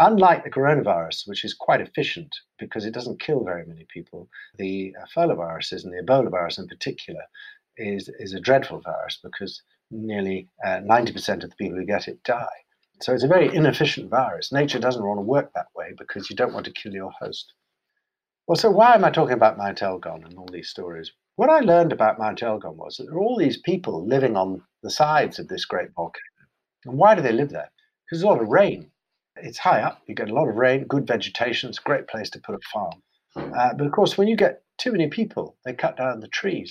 Unlike 0.00 0.44
the 0.44 0.50
coronavirus, 0.50 1.28
which 1.28 1.44
is 1.44 1.54
quite 1.54 1.80
efficient 1.80 2.34
because 2.58 2.84
it 2.84 2.92
doesn't 2.92 3.20
kill 3.20 3.42
very 3.42 3.64
many 3.64 3.86
people, 3.88 4.28
the 4.58 4.94
filoviruses 5.16 5.84
and 5.84 5.92
the 5.94 6.02
Ebola 6.02 6.30
virus 6.30 6.58
in 6.58 6.68
particular 6.68 7.22
is, 7.78 8.10
is 8.18 8.34
a 8.34 8.40
dreadful 8.40 8.80
virus 8.80 9.18
because 9.22 9.62
nearly 9.90 10.48
uh, 10.62 10.80
90% 10.80 11.42
of 11.42 11.48
the 11.48 11.56
people 11.56 11.78
who 11.78 11.86
get 11.86 12.06
it 12.06 12.22
die. 12.24 12.64
So 13.00 13.14
it's 13.14 13.24
a 13.24 13.28
very 13.28 13.54
inefficient 13.54 14.10
virus. 14.10 14.52
Nature 14.52 14.78
doesn't 14.78 15.06
want 15.06 15.18
to 15.18 15.22
work 15.22 15.52
that 15.54 15.68
way 15.74 15.94
because 15.96 16.28
you 16.28 16.36
don't 16.36 16.52
want 16.52 16.66
to 16.66 16.72
kill 16.72 16.92
your 16.92 17.12
host. 17.18 17.54
Well, 18.48 18.56
so 18.56 18.70
why 18.70 18.94
am 18.94 19.04
I 19.04 19.10
talking 19.10 19.34
about 19.34 19.56
Mount 19.56 19.82
Elgon 19.82 20.24
and 20.24 20.36
all 20.36 20.48
these 20.52 20.68
stories? 20.68 21.12
What 21.36 21.48
I 21.48 21.60
learned 21.60 21.92
about 21.92 22.18
Mount 22.18 22.42
Elgon 22.42 22.74
was 22.74 22.96
that 22.96 23.04
there 23.04 23.14
are 23.14 23.20
all 23.20 23.38
these 23.38 23.56
people 23.56 24.04
living 24.04 24.36
on 24.36 24.62
the 24.82 24.90
sides 24.90 25.38
of 25.38 25.46
this 25.46 25.64
great 25.64 25.90
volcano. 25.94 26.24
And 26.84 26.98
why 26.98 27.14
do 27.14 27.22
they 27.22 27.30
live 27.30 27.50
there? 27.50 27.70
Because 28.04 28.20
there's 28.20 28.22
a 28.24 28.26
lot 28.26 28.42
of 28.42 28.48
rain. 28.48 28.90
It's 29.36 29.58
high 29.58 29.80
up, 29.80 30.02
you 30.08 30.16
get 30.16 30.28
a 30.28 30.34
lot 30.34 30.48
of 30.48 30.56
rain, 30.56 30.88
good 30.88 31.06
vegetation, 31.06 31.68
it's 31.68 31.78
a 31.78 31.82
great 31.82 32.08
place 32.08 32.30
to 32.30 32.40
put 32.40 32.56
a 32.56 32.58
farm. 32.72 33.02
Uh, 33.36 33.74
but 33.74 33.86
of 33.86 33.92
course, 33.92 34.18
when 34.18 34.26
you 34.26 34.36
get 34.36 34.64
too 34.76 34.90
many 34.90 35.06
people, 35.06 35.56
they 35.64 35.72
cut 35.72 35.96
down 35.96 36.18
the 36.18 36.26
trees. 36.26 36.68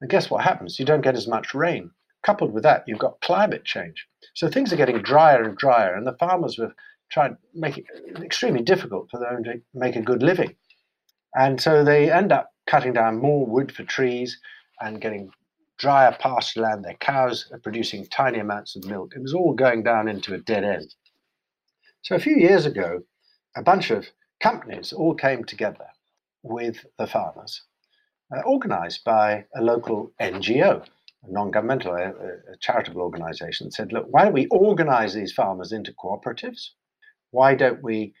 And 0.00 0.08
guess 0.08 0.30
what 0.30 0.44
happens? 0.44 0.78
You 0.78 0.84
don't 0.84 1.02
get 1.02 1.16
as 1.16 1.26
much 1.26 1.54
rain. 1.54 1.90
Coupled 2.22 2.52
with 2.52 2.62
that, 2.62 2.84
you've 2.86 3.00
got 3.00 3.20
climate 3.20 3.64
change. 3.64 4.06
So 4.34 4.48
things 4.48 4.72
are 4.72 4.76
getting 4.76 5.02
drier 5.02 5.42
and 5.42 5.58
drier, 5.58 5.94
and 5.94 6.06
the 6.06 6.16
farmers 6.18 6.56
were 6.56 6.72
trying 7.10 7.32
to 7.32 7.38
make 7.52 7.78
it 7.78 7.86
extremely 8.22 8.62
difficult 8.62 9.10
for 9.10 9.18
them 9.18 9.42
to 9.42 9.60
make 9.74 9.96
a 9.96 10.02
good 10.02 10.22
living. 10.22 10.54
And 11.34 11.60
so 11.60 11.84
they 11.84 12.10
end 12.10 12.32
up 12.32 12.50
cutting 12.66 12.92
down 12.92 13.18
more 13.18 13.46
wood 13.46 13.72
for 13.72 13.84
trees 13.84 14.38
and 14.80 15.00
getting 15.00 15.30
drier 15.78 16.16
pasture 16.18 16.60
land. 16.60 16.84
Their 16.84 16.94
cows 16.94 17.48
are 17.52 17.58
producing 17.58 18.06
tiny 18.06 18.38
amounts 18.38 18.76
of 18.76 18.84
milk. 18.84 19.12
It 19.14 19.22
was 19.22 19.34
all 19.34 19.54
going 19.54 19.82
down 19.82 20.08
into 20.08 20.34
a 20.34 20.38
dead 20.38 20.64
end. 20.64 20.94
So 22.02 22.14
a 22.14 22.20
few 22.20 22.36
years 22.36 22.66
ago, 22.66 23.00
a 23.56 23.62
bunch 23.62 23.90
of 23.90 24.06
companies 24.40 24.92
all 24.92 25.14
came 25.14 25.44
together 25.44 25.86
with 26.42 26.84
the 26.98 27.06
farmers, 27.06 27.62
uh, 28.34 28.40
organized 28.42 29.04
by 29.04 29.44
a 29.54 29.62
local 29.62 30.12
NGO, 30.20 30.82
a 30.82 31.32
non 31.32 31.50
governmental, 31.50 31.94
a, 31.94 32.10
a 32.10 32.56
charitable 32.60 33.02
organization, 33.02 33.70
said, 33.70 33.92
look, 33.92 34.06
why 34.08 34.24
don't 34.24 34.32
we 34.32 34.46
organize 34.46 35.14
these 35.14 35.32
farmers 35.32 35.72
into 35.72 35.92
cooperatives? 35.92 36.70
Why 37.30 37.54
don't 37.54 37.82
we 37.82 38.14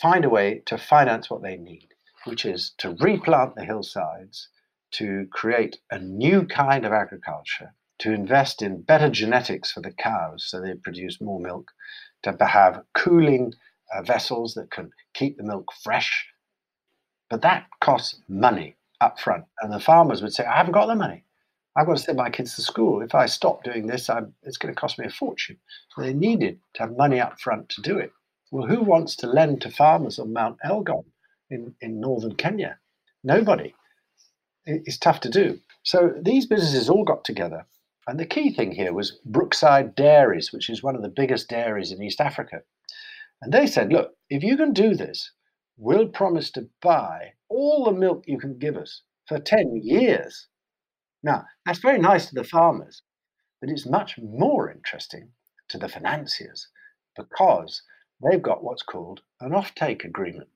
find 0.00 0.24
a 0.24 0.30
way 0.30 0.62
to 0.66 0.78
finance 0.78 1.30
what 1.30 1.42
they 1.42 1.56
need? 1.56 1.93
Which 2.24 2.44
is 2.44 2.72
to 2.78 2.96
replant 3.00 3.54
the 3.54 3.64
hillsides, 3.64 4.48
to 4.92 5.26
create 5.32 5.78
a 5.90 5.98
new 5.98 6.46
kind 6.46 6.84
of 6.84 6.92
agriculture, 6.92 7.74
to 7.98 8.12
invest 8.12 8.62
in 8.62 8.82
better 8.82 9.08
genetics 9.08 9.72
for 9.72 9.80
the 9.80 9.92
cows 9.92 10.44
so 10.46 10.60
they 10.60 10.74
produce 10.74 11.20
more 11.20 11.40
milk, 11.40 11.70
to 12.22 12.46
have 12.46 12.82
cooling 12.94 13.52
uh, 13.94 14.02
vessels 14.02 14.54
that 14.54 14.70
can 14.70 14.90
keep 15.12 15.36
the 15.36 15.42
milk 15.42 15.70
fresh. 15.82 16.26
But 17.28 17.42
that 17.42 17.66
costs 17.80 18.20
money 18.28 18.76
up 19.00 19.18
front. 19.20 19.44
And 19.60 19.72
the 19.72 19.80
farmers 19.80 20.22
would 20.22 20.32
say, 20.32 20.44
I 20.44 20.56
haven't 20.56 20.72
got 20.72 20.86
the 20.86 20.94
money. 20.94 21.24
I've 21.76 21.86
got 21.86 21.96
to 21.96 22.02
send 22.02 22.18
my 22.18 22.30
kids 22.30 22.54
to 22.54 22.62
school. 22.62 23.02
If 23.02 23.14
I 23.14 23.26
stop 23.26 23.64
doing 23.64 23.86
this, 23.86 24.08
I'm, 24.08 24.32
it's 24.42 24.56
going 24.56 24.72
to 24.72 24.80
cost 24.80 24.98
me 24.98 25.06
a 25.06 25.10
fortune. 25.10 25.58
So 25.90 26.02
they 26.02 26.12
needed 26.12 26.60
to 26.74 26.82
have 26.82 26.96
money 26.96 27.20
up 27.20 27.40
front 27.40 27.68
to 27.70 27.82
do 27.82 27.98
it. 27.98 28.12
Well, 28.52 28.68
who 28.68 28.82
wants 28.82 29.16
to 29.16 29.26
lend 29.26 29.62
to 29.62 29.70
farmers 29.70 30.18
on 30.18 30.32
Mount 30.32 30.58
Elgon 30.64 31.04
in, 31.54 31.74
in 31.80 32.00
northern 32.00 32.34
Kenya? 32.34 32.78
Nobody. 33.22 33.74
It's 34.66 34.98
tough 34.98 35.20
to 35.20 35.30
do. 35.30 35.60
So 35.82 36.12
these 36.20 36.46
businesses 36.46 36.88
all 36.88 37.04
got 37.04 37.24
together. 37.24 37.66
And 38.06 38.20
the 38.20 38.26
key 38.26 38.52
thing 38.52 38.72
here 38.72 38.92
was 38.92 39.18
Brookside 39.24 39.94
Dairies, 39.94 40.52
which 40.52 40.68
is 40.68 40.82
one 40.82 40.96
of 40.96 41.02
the 41.02 41.08
biggest 41.08 41.48
dairies 41.48 41.90
in 41.90 42.02
East 42.02 42.20
Africa. 42.20 42.62
And 43.40 43.52
they 43.52 43.66
said, 43.66 43.92
look, 43.92 44.14
if 44.28 44.42
you 44.42 44.56
can 44.56 44.72
do 44.72 44.94
this, 44.94 45.32
we'll 45.76 46.08
promise 46.08 46.50
to 46.52 46.68
buy 46.82 47.32
all 47.48 47.84
the 47.84 47.92
milk 47.92 48.24
you 48.26 48.38
can 48.38 48.58
give 48.58 48.76
us 48.76 49.02
for 49.26 49.38
10 49.38 49.80
years. 49.82 50.48
Now, 51.22 51.44
that's 51.64 51.78
very 51.78 51.98
nice 51.98 52.26
to 52.28 52.34
the 52.34 52.44
farmers, 52.44 53.02
but 53.60 53.70
it's 53.70 53.86
much 53.86 54.18
more 54.18 54.70
interesting 54.70 55.30
to 55.68 55.78
the 55.78 55.88
financiers 55.88 56.68
because 57.16 57.82
they've 58.22 58.42
got 58.42 58.62
what's 58.62 58.82
called 58.82 59.22
an 59.40 59.52
offtake 59.52 60.04
agreement, 60.04 60.48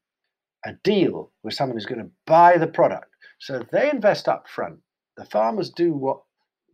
a 0.65 0.73
deal 0.85 1.33
with 1.43 1.55
someone 1.55 1.77
who's 1.77 1.87
going 1.87 2.03
to 2.03 2.11
buy 2.27 2.59
the 2.59 2.67
product. 2.67 3.07
So 3.41 3.65
they 3.73 3.91
invest 3.91 4.29
up 4.29 4.49
front. 4.49 4.79
The 5.17 5.25
farmers 5.25 5.71
do 5.71 5.93
what 5.93 6.21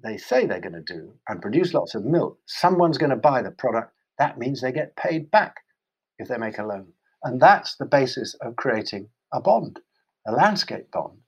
they 0.02 0.16
say 0.16 0.46
they're 0.46 0.60
going 0.60 0.84
to 0.84 0.94
do 0.94 1.12
and 1.28 1.42
produce 1.42 1.74
lots 1.74 1.94
of 1.94 2.04
milk. 2.04 2.38
Someone's 2.46 2.98
going 2.98 3.10
to 3.10 3.16
buy 3.16 3.42
the 3.42 3.50
product. 3.50 3.92
That 4.18 4.38
means 4.38 4.60
they 4.60 4.72
get 4.72 4.96
paid 4.96 5.30
back 5.30 5.56
if 6.18 6.28
they 6.28 6.38
make 6.38 6.58
a 6.58 6.66
loan. 6.66 6.92
And 7.22 7.40
that's 7.40 7.76
the 7.76 7.86
basis 7.86 8.34
of 8.42 8.56
creating 8.56 9.08
a 9.32 9.40
bond, 9.40 9.80
a 10.26 10.32
landscape 10.32 10.90
bond, 10.90 11.18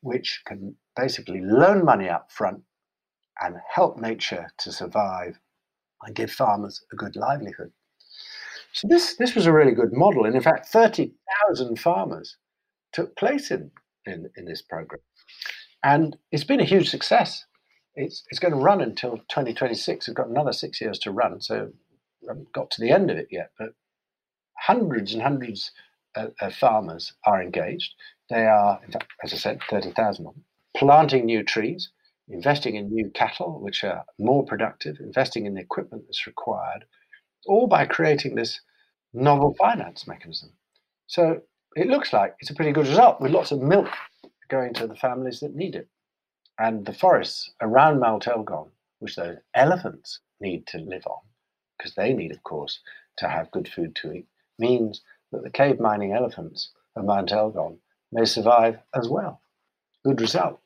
which 0.00 0.42
can 0.46 0.74
basically 0.96 1.40
loan 1.40 1.84
money 1.84 2.08
up 2.08 2.30
front 2.32 2.62
and 3.40 3.56
help 3.72 3.98
nature 3.98 4.48
to 4.58 4.72
survive 4.72 5.38
and 6.02 6.14
give 6.16 6.30
farmers 6.30 6.84
a 6.92 6.96
good 6.96 7.16
livelihood. 7.16 7.72
So 8.72 8.88
this, 8.88 9.16
this 9.16 9.34
was 9.34 9.46
a 9.46 9.52
really 9.52 9.72
good 9.72 9.92
model. 9.92 10.24
And 10.24 10.34
in 10.34 10.42
fact, 10.42 10.66
30,000 10.66 11.78
farmers 11.78 12.36
took 12.92 13.16
place 13.16 13.50
in, 13.50 13.70
in, 14.04 14.30
in 14.36 14.44
this 14.44 14.62
program. 14.62 15.00
And 15.82 16.16
it's 16.32 16.44
been 16.44 16.60
a 16.60 16.64
huge 16.64 16.90
success. 16.90 17.44
It's, 17.94 18.24
it's 18.30 18.38
going 18.38 18.52
to 18.52 18.60
run 18.60 18.80
until 18.80 19.18
2026. 19.28 20.06
We've 20.06 20.16
got 20.16 20.28
another 20.28 20.52
six 20.52 20.80
years 20.80 20.98
to 21.00 21.10
run. 21.10 21.40
So 21.40 21.72
we 22.20 22.28
haven't 22.28 22.52
got 22.52 22.70
to 22.72 22.80
the 22.80 22.90
end 22.90 23.10
of 23.10 23.16
it 23.16 23.28
yet, 23.30 23.50
but 23.58 23.70
hundreds 24.58 25.14
and 25.14 25.22
hundreds 25.22 25.70
of, 26.14 26.32
of 26.40 26.54
farmers 26.54 27.12
are 27.24 27.42
engaged. 27.42 27.94
They 28.30 28.46
are, 28.46 28.80
in 28.84 28.92
fact, 28.92 29.12
as 29.22 29.32
I 29.32 29.36
said, 29.36 29.60
30,000 29.70 30.26
of 30.26 30.34
them, 30.34 30.44
planting 30.76 31.26
new 31.26 31.42
trees, 31.42 31.90
investing 32.28 32.74
in 32.74 32.92
new 32.92 33.10
cattle, 33.10 33.60
which 33.60 33.84
are 33.84 34.04
more 34.18 34.44
productive, 34.44 34.98
investing 35.00 35.46
in 35.46 35.54
the 35.54 35.60
equipment 35.60 36.04
that's 36.06 36.26
required, 36.26 36.84
all 37.46 37.66
by 37.66 37.86
creating 37.86 38.34
this 38.34 38.60
novel 39.12 39.54
finance 39.58 40.06
mechanism. 40.06 40.50
So 41.06 41.40
it 41.76 41.88
looks 41.88 42.12
like 42.12 42.36
it's 42.40 42.50
a 42.50 42.54
pretty 42.54 42.72
good 42.72 42.88
result 42.88 43.20
with 43.20 43.32
lots 43.32 43.52
of 43.52 43.60
milk 43.60 43.88
going 44.48 44.74
to 44.74 44.86
the 44.86 44.96
families 44.96 45.40
that 45.40 45.54
need 45.54 45.74
it. 45.74 45.88
And 46.58 46.86
the 46.86 46.92
forests 46.92 47.50
around 47.60 48.00
Mount 48.00 48.26
Elgon, 48.26 48.70
which 48.98 49.16
those 49.16 49.36
elephants 49.54 50.20
need 50.40 50.66
to 50.68 50.78
live 50.78 51.06
on, 51.06 51.20
because 51.76 51.94
they 51.94 52.12
need, 52.12 52.32
of 52.32 52.42
course, 52.42 52.80
to 53.18 53.28
have 53.28 53.50
good 53.50 53.68
food 53.68 53.94
to 53.96 54.12
eat, 54.12 54.26
means 54.58 55.02
that 55.32 55.42
the 55.42 55.50
cave 55.50 55.80
mining 55.80 56.12
elephants 56.12 56.70
of 56.94 57.04
Mount 57.04 57.30
Elgon 57.30 57.78
may 58.12 58.24
survive 58.24 58.78
as 58.94 59.08
well. 59.08 59.40
Good 60.04 60.20
result. 60.20 60.60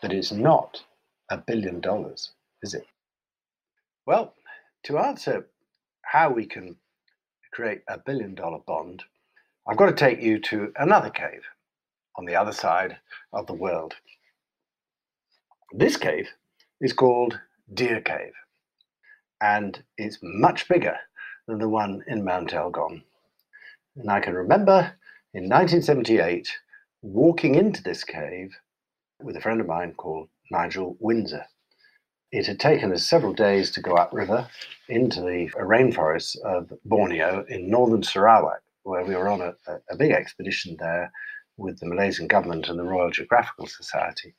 But 0.00 0.12
it's 0.12 0.32
not 0.32 0.82
a 1.30 1.36
billion 1.36 1.80
dollars, 1.80 2.30
is 2.62 2.74
it? 2.74 2.86
Well, 4.06 4.34
to 4.84 4.98
answer 4.98 5.46
how 6.10 6.28
we 6.28 6.44
can 6.44 6.74
create 7.52 7.82
a 7.88 7.96
billion 7.96 8.34
dollar 8.34 8.58
bond, 8.66 9.04
I've 9.68 9.76
got 9.76 9.86
to 9.86 9.92
take 9.92 10.20
you 10.20 10.40
to 10.40 10.72
another 10.76 11.08
cave 11.08 11.42
on 12.16 12.24
the 12.24 12.34
other 12.34 12.52
side 12.52 12.96
of 13.32 13.46
the 13.46 13.54
world. 13.54 13.94
This 15.72 15.96
cave 15.96 16.28
is 16.80 16.92
called 16.92 17.38
Deer 17.72 18.00
Cave, 18.00 18.32
and 19.40 19.84
it's 19.96 20.18
much 20.20 20.68
bigger 20.68 20.96
than 21.46 21.58
the 21.58 21.68
one 21.68 22.02
in 22.08 22.24
Mount 22.24 22.52
Elgon. 22.52 23.04
And 23.94 24.10
I 24.10 24.18
can 24.18 24.34
remember 24.34 24.92
in 25.32 25.44
1978 25.44 26.48
walking 27.02 27.54
into 27.54 27.84
this 27.84 28.02
cave 28.02 28.56
with 29.22 29.36
a 29.36 29.40
friend 29.40 29.60
of 29.60 29.68
mine 29.68 29.94
called 29.94 30.28
Nigel 30.50 30.96
Winser. 31.00 31.44
It 32.32 32.46
had 32.46 32.60
taken 32.60 32.92
us 32.92 33.08
several 33.08 33.32
days 33.32 33.72
to 33.72 33.80
go 33.80 33.96
upriver 33.96 34.48
into 34.88 35.20
the 35.20 35.50
uh, 35.58 35.64
rainforests 35.64 36.36
of 36.44 36.72
Borneo 36.84 37.44
in 37.48 37.68
northern 37.68 38.04
Sarawak, 38.04 38.62
where 38.84 39.04
we 39.04 39.16
were 39.16 39.28
on 39.28 39.40
a, 39.40 39.54
a 39.90 39.96
big 39.96 40.12
expedition 40.12 40.76
there 40.78 41.10
with 41.56 41.80
the 41.80 41.86
Malaysian 41.86 42.28
government 42.28 42.68
and 42.68 42.78
the 42.78 42.84
Royal 42.84 43.10
Geographical 43.10 43.66
Society. 43.66 44.34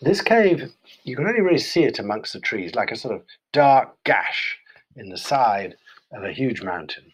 This 0.00 0.22
cave, 0.22 0.72
you 1.04 1.16
can 1.16 1.26
only 1.26 1.40
really 1.40 1.58
see 1.58 1.84
it 1.84 1.98
amongst 1.98 2.32
the 2.32 2.40
trees, 2.40 2.74
like 2.74 2.90
a 2.90 2.96
sort 2.96 3.14
of 3.14 3.24
dark 3.52 3.96
gash 4.04 4.58
in 4.96 5.08
the 5.08 5.18
side 5.18 5.76
of 6.12 6.24
a 6.24 6.32
huge 6.32 6.62
mountain. 6.62 7.12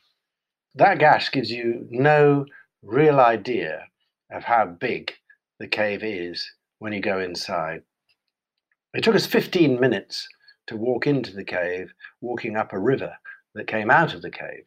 That 0.76 0.98
gash 0.98 1.30
gives 1.30 1.50
you 1.50 1.86
no 1.90 2.46
real 2.82 3.20
idea 3.20 3.86
of 4.30 4.44
how 4.44 4.64
big 4.66 5.12
the 5.58 5.68
cave 5.68 6.02
is 6.02 6.50
when 6.78 6.92
you 6.92 7.00
go 7.00 7.20
inside. 7.20 7.82
It 8.94 9.04
took 9.04 9.14
us 9.14 9.26
15 9.26 9.80
minutes 9.80 10.28
to 10.66 10.76
walk 10.76 11.06
into 11.06 11.34
the 11.34 11.44
cave, 11.44 11.92
walking 12.20 12.56
up 12.56 12.72
a 12.72 12.78
river 12.78 13.16
that 13.54 13.66
came 13.66 13.90
out 13.90 14.14
of 14.14 14.22
the 14.22 14.30
cave. 14.30 14.64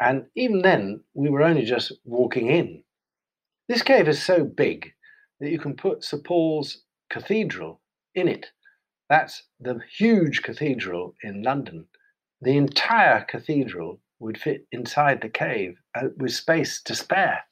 And 0.00 0.26
even 0.34 0.62
then, 0.62 1.02
we 1.14 1.30
were 1.30 1.42
only 1.42 1.64
just 1.64 1.92
walking 2.04 2.48
in. 2.48 2.82
This 3.68 3.82
cave 3.82 4.08
is 4.08 4.22
so 4.22 4.44
big 4.44 4.92
that 5.40 5.50
you 5.50 5.58
can 5.58 5.74
put 5.74 6.04
St. 6.04 6.22
Paul's 6.22 6.82
Cathedral 7.10 7.80
in 8.14 8.28
it. 8.28 8.46
That's 9.08 9.44
the 9.60 9.80
huge 9.96 10.42
cathedral 10.42 11.14
in 11.22 11.42
London 11.42 11.86
the 12.40 12.56
entire 12.56 13.24
cathedral 13.24 14.00
would 14.18 14.38
fit 14.38 14.66
inside 14.72 15.20
the 15.20 15.28
cave 15.28 15.78
uh, 15.94 16.08
with 16.16 16.32
space 16.32 16.82
to 16.82 16.94
spare. 16.94 17.42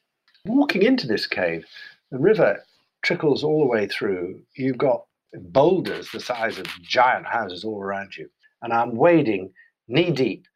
Walking 0.45 0.83
into 0.83 1.07
this 1.07 1.27
cave, 1.27 1.65
the 2.11 2.19
river 2.19 2.63
trickles 3.03 3.43
all 3.43 3.61
the 3.61 3.71
way 3.71 3.87
through. 3.87 4.43
You've 4.57 4.79
got 4.79 5.07
boulders 5.39 6.11
the 6.11 6.21
size 6.21 6.59
of 6.59 6.67
giant 6.83 7.27
houses 7.27 7.65
all 7.65 7.83
around 7.83 8.17
you. 8.17 8.29
And 8.63 8.73
I'm 8.73 8.97
wading 8.97 9.53
knee 9.89 10.11
deep 10.11 10.47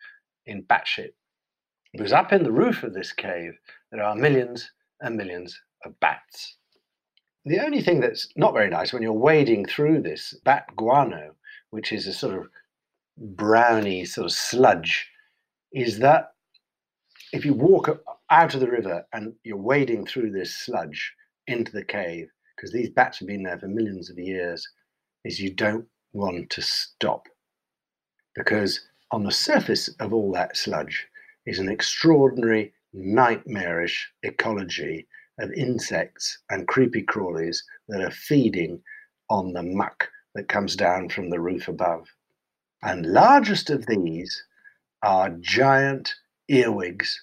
in 0.46 0.62
bat 0.62 0.86
shit. 0.86 1.14
Because 1.92 2.12
up 2.12 2.32
in 2.32 2.42
the 2.42 2.52
roof 2.52 2.82
of 2.82 2.94
this 2.94 3.12
cave, 3.12 3.52
there 3.90 4.02
are 4.02 4.14
millions 4.14 4.70
and 5.00 5.16
millions 5.16 5.58
of 5.84 5.98
bats. 6.00 6.56
The 7.44 7.60
only 7.60 7.80
thing 7.80 8.00
that's 8.00 8.28
not 8.36 8.52
very 8.52 8.68
nice 8.68 8.92
when 8.92 9.02
you're 9.02 9.12
wading 9.12 9.66
through 9.66 10.02
this 10.02 10.34
bat 10.44 10.64
guano, 10.76 11.34
which 11.70 11.92
is 11.92 12.06
a 12.06 12.12
sort 12.12 12.34
of 12.34 12.48
browny 13.16 14.04
sort 14.04 14.26
of 14.26 14.32
sludge 14.32 15.08
is 15.72 15.98
that 15.98 16.32
if 17.32 17.44
you 17.44 17.52
walk 17.54 17.88
out 18.30 18.54
of 18.54 18.60
the 18.60 18.70
river 18.70 19.06
and 19.12 19.34
you're 19.44 19.56
wading 19.56 20.06
through 20.06 20.30
this 20.30 20.54
sludge 20.54 21.14
into 21.46 21.72
the 21.72 21.84
cave, 21.84 22.28
because 22.58 22.72
these 22.72 22.90
bats 22.90 23.20
have 23.20 23.28
been 23.28 23.44
there 23.44 23.58
for 23.58 23.68
millions 23.68 24.10
of 24.10 24.18
years, 24.18 24.66
is 25.24 25.38
you 25.38 25.54
don't 25.54 25.86
want 26.12 26.50
to 26.50 26.60
stop. 26.60 27.28
Because 28.34 28.80
on 29.12 29.22
the 29.22 29.30
surface 29.30 29.88
of 30.00 30.12
all 30.12 30.32
that 30.32 30.56
sludge 30.56 31.06
is 31.46 31.60
an 31.60 31.68
extraordinary, 31.68 32.72
nightmarish 32.92 34.10
ecology 34.24 35.06
of 35.38 35.52
insects 35.52 36.38
and 36.50 36.66
creepy 36.66 37.02
crawlies 37.02 37.58
that 37.88 38.02
are 38.02 38.10
feeding 38.10 38.82
on 39.30 39.52
the 39.52 39.62
muck 39.62 40.08
that 40.34 40.48
comes 40.48 40.74
down 40.74 41.08
from 41.08 41.30
the 41.30 41.38
roof 41.38 41.68
above. 41.68 42.08
And 42.82 43.06
largest 43.06 43.70
of 43.70 43.86
these 43.86 44.42
are 45.04 45.30
giant 45.40 46.12
earwigs, 46.48 47.22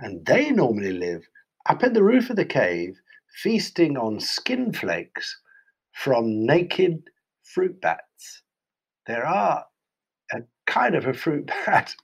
and 0.00 0.26
they 0.26 0.50
normally 0.50 0.92
live 0.92 1.22
up 1.68 1.84
in 1.84 1.92
the 1.92 2.02
roof 2.02 2.30
of 2.30 2.36
the 2.36 2.44
cave, 2.44 3.00
feasting 3.42 3.96
on 3.96 4.20
skin 4.20 4.72
flakes 4.72 5.40
from 5.92 6.44
naked 6.44 7.02
fruit 7.42 7.80
bats. 7.80 8.42
There 9.06 9.26
are 9.26 9.64
a 10.32 10.38
kind 10.66 10.94
of 10.94 11.06
a 11.06 11.14
fruit 11.14 11.46
bat 11.66 11.94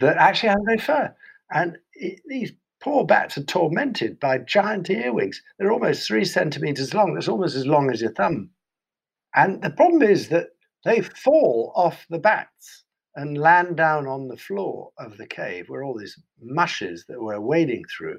that 0.00 0.16
actually 0.16 0.50
has 0.50 0.58
no 0.62 0.78
fur, 0.78 1.14
and 1.52 1.76
it, 1.94 2.20
these 2.26 2.52
poor 2.80 3.04
bats 3.04 3.36
are 3.36 3.44
tormented 3.44 4.18
by 4.18 4.38
giant 4.38 4.88
earwigs. 4.88 5.42
They're 5.58 5.72
almost 5.72 6.06
three 6.06 6.24
centimeters 6.24 6.94
long. 6.94 7.14
That's 7.14 7.28
almost 7.28 7.56
as 7.56 7.66
long 7.66 7.90
as 7.90 8.00
your 8.00 8.12
thumb. 8.12 8.50
And 9.34 9.62
the 9.62 9.70
problem 9.70 10.02
is 10.02 10.28
that 10.28 10.48
they 10.84 11.02
fall 11.02 11.72
off 11.76 12.06
the 12.08 12.18
bats 12.18 12.84
and 13.14 13.36
land 13.36 13.76
down 13.76 14.06
on 14.06 14.28
the 14.28 14.36
floor 14.36 14.92
of 14.98 15.18
the 15.18 15.26
cave 15.26 15.68
where 15.68 15.84
all 15.84 15.98
these 15.98 16.18
mushes 16.40 17.04
that 17.08 17.20
we're 17.20 17.40
wading 17.40 17.84
through. 17.96 18.18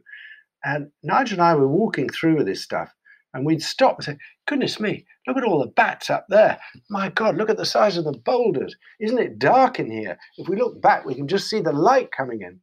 And 0.63 0.91
Nigel 1.03 1.39
and 1.39 1.43
I 1.43 1.55
were 1.55 1.67
walking 1.67 2.09
through 2.09 2.43
this 2.43 2.63
stuff, 2.63 2.93
And 3.33 3.45
we'd 3.45 3.63
stop 3.63 3.97
and 3.97 4.05
say, 4.05 4.17
Goodness 4.47 4.79
me, 4.79 5.05
look 5.27 5.37
at 5.37 5.43
all 5.43 5.59
the 5.59 5.67
bats 5.67 6.09
up 6.09 6.25
there. 6.29 6.59
My 6.89 7.09
God, 7.09 7.37
look 7.37 7.49
at 7.49 7.57
the 7.57 7.65
size 7.65 7.97
of 7.97 8.05
the 8.05 8.13
boulders. 8.13 8.75
Isn't 8.99 9.19
it 9.19 9.39
dark 9.39 9.79
in 9.79 9.91
here? 9.91 10.17
If 10.37 10.49
we 10.49 10.57
look 10.57 10.81
back, 10.81 11.05
we 11.05 11.15
can 11.15 11.27
just 11.27 11.49
see 11.49 11.61
the 11.61 11.73
light 11.73 12.11
coming 12.11 12.41
in. 12.41 12.59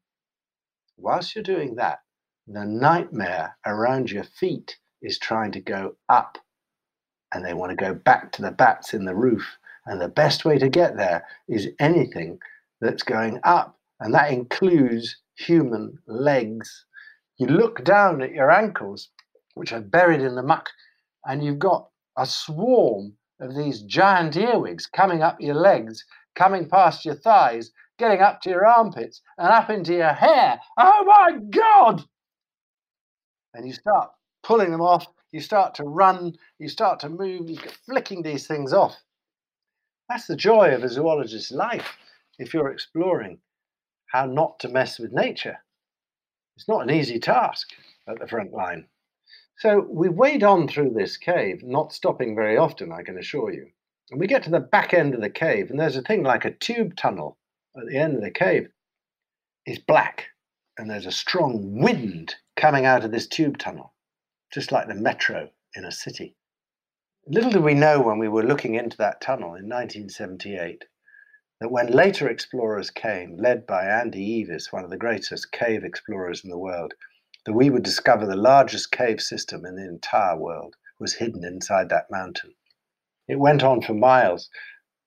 Whilst 0.97 1.35
you're 1.35 1.45
doing 1.45 1.77
that, 1.77 2.01
the 2.47 2.65
nightmare 2.65 3.57
around 3.67 4.11
your 4.11 4.25
feet 4.25 4.79
is 5.03 5.19
trying 5.19 5.53
to 5.53 5.61
go 5.61 5.97
up. 6.09 6.39
And 7.33 7.45
they 7.45 7.55
want 7.55 7.71
to 7.71 7.77
go 7.77 7.95
back 7.95 8.33
to 8.33 8.43
the 8.43 8.51
bats 8.53 8.95
in 8.95 9.05
the 9.05 9.15
roof. 9.15 9.59
And 9.87 10.01
the 10.01 10.09
best 10.09 10.45
way 10.45 10.59
to 10.59 10.69
get 10.69 10.97
there 10.97 11.27
is 11.49 11.69
anything 11.81 12.39
that's 12.81 13.03
going 13.03 13.41
up. 13.45 13.79
And 14.01 14.15
that 14.15 14.33
includes 14.33 15.17
human 15.37 15.99
legs. 16.07 16.87
You 17.39 17.47
look 17.47 17.85
down 17.85 18.21
at 18.21 18.33
your 18.33 18.51
ankles 18.51 19.11
which 19.55 19.73
are 19.73 19.81
buried 19.81 20.21
in 20.21 20.35
the 20.35 20.43
muck, 20.43 20.71
and 21.25 21.45
you've 21.45 21.59
got 21.59 21.89
a 22.17 22.27
swarm 22.27 23.17
of 23.41 23.55
these 23.55 23.83
giant 23.83 24.37
earwigs 24.37 24.87
coming 24.87 25.23
up 25.23 25.41
your 25.41 25.55
legs, 25.55 26.05
coming 26.35 26.69
past 26.69 27.05
your 27.05 27.15
thighs, 27.15 27.71
getting 27.97 28.21
up 28.21 28.41
to 28.43 28.51
your 28.51 28.67
armpits 28.67 29.23
and 29.39 29.49
up 29.49 29.71
into 29.71 29.95
your 29.95 30.13
hair. 30.13 30.61
Oh 30.77 31.05
my 31.05 31.39
God! 31.51 32.05
And 33.55 33.67
you 33.67 33.73
start 33.73 34.11
pulling 34.43 34.73
them 34.73 34.81
off, 34.81 35.07
you 35.31 35.41
start 35.41 35.75
to 35.77 35.85
run, 35.85 36.37
you 36.59 36.69
start 36.69 36.99
to 37.01 37.09
move, 37.09 37.49
you're 37.49 37.73
flicking 37.87 38.23
these 38.23 38.47
things 38.47 38.73
off. 38.73 38.97
That's 40.09 40.27
the 40.27 40.37
joy 40.37 40.75
of 40.75 40.83
a 40.83 40.89
zoologist's 40.89 41.53
life 41.53 41.99
if 42.39 42.53
you're 42.55 42.71
exploring 42.71 43.39
how 44.13 44.27
not 44.27 44.59
to 44.61 44.69
mess 44.69 44.99
with 44.99 45.13
nature. 45.13 45.59
It's 46.59 46.67
not 46.67 46.83
an 46.83 46.91
easy 46.91 47.21
task 47.21 47.69
at 48.09 48.19
the 48.19 48.27
front 48.27 48.53
line. 48.53 48.89
So 49.59 49.87
we 49.89 50.09
wade 50.09 50.43
on 50.43 50.67
through 50.67 50.91
this 50.91 51.17
cave, 51.17 51.63
not 51.63 51.93
stopping 51.93 52.35
very 52.35 52.57
often, 52.57 52.91
I 52.91 53.05
can 53.05 53.17
assure 53.17 53.53
you. 53.53 53.71
And 54.11 54.19
we 54.19 54.27
get 54.27 54.43
to 54.43 54.51
the 54.51 54.59
back 54.59 54.93
end 54.93 55.15
of 55.15 55.21
the 55.21 55.31
cave, 55.31 55.71
and 55.71 55.79
there's 55.79 55.95
a 55.95 56.03
thing 56.03 56.25
like 56.25 56.45
a 56.45 56.51
tube 56.51 56.97
tunnel 56.97 57.39
at 57.77 57.87
the 57.87 57.97
end 57.97 58.17
of 58.17 58.23
the 58.23 58.33
cave. 58.33 58.71
It's 59.67 59.79
black, 59.79 60.31
and 60.77 60.91
there's 60.91 61.07
a 61.07 61.13
strong 61.13 61.81
wind 61.81 62.35
coming 62.57 62.85
out 62.85 63.05
of 63.05 63.13
this 63.13 63.29
tube 63.29 63.59
tunnel, 63.59 63.95
just 64.53 64.73
like 64.73 64.89
the 64.89 64.97
metro 64.97 65.51
in 65.77 65.85
a 65.85 65.93
city. 65.93 66.35
Little 67.29 67.53
did 67.53 67.63
we 67.63 67.75
know 67.75 68.01
when 68.01 68.19
we 68.19 68.27
were 68.27 68.43
looking 68.43 68.75
into 68.75 68.97
that 68.97 69.21
tunnel 69.21 69.55
in 69.55 69.69
1978 69.69 70.87
that 71.61 71.71
when 71.73 71.89
later 71.89 72.29
explorers 72.29 72.91
came, 72.91 73.37
led 73.37 73.67
by 73.67 73.85
Andy 73.85 74.45
Eavis, 74.45 74.73
one 74.73 74.85
of 74.85 74.91
the 74.91 74.97
greatest 74.97 75.51
cave 75.51 75.83
explorers 75.83 76.45
in 76.45 76.51
the 76.51 76.59
world, 76.59 76.95
that 77.45 77.53
we 77.53 77.69
would 77.69 77.83
discover 77.83 78.27
the 78.27 78.37
largest 78.37 78.93
cave 78.93 79.21
system 79.21 79.65
in 79.65 79.75
the 79.75 79.89
entire 79.89 80.37
world 80.37 80.77
was 81.01 81.15
hidden 81.15 81.45
inside 81.45 81.89
that 81.89 82.11
mountain. 82.11 82.55
It 83.27 83.41
went 83.41 83.65
on 83.65 83.83
for 83.83 83.95
miles. 83.95 84.51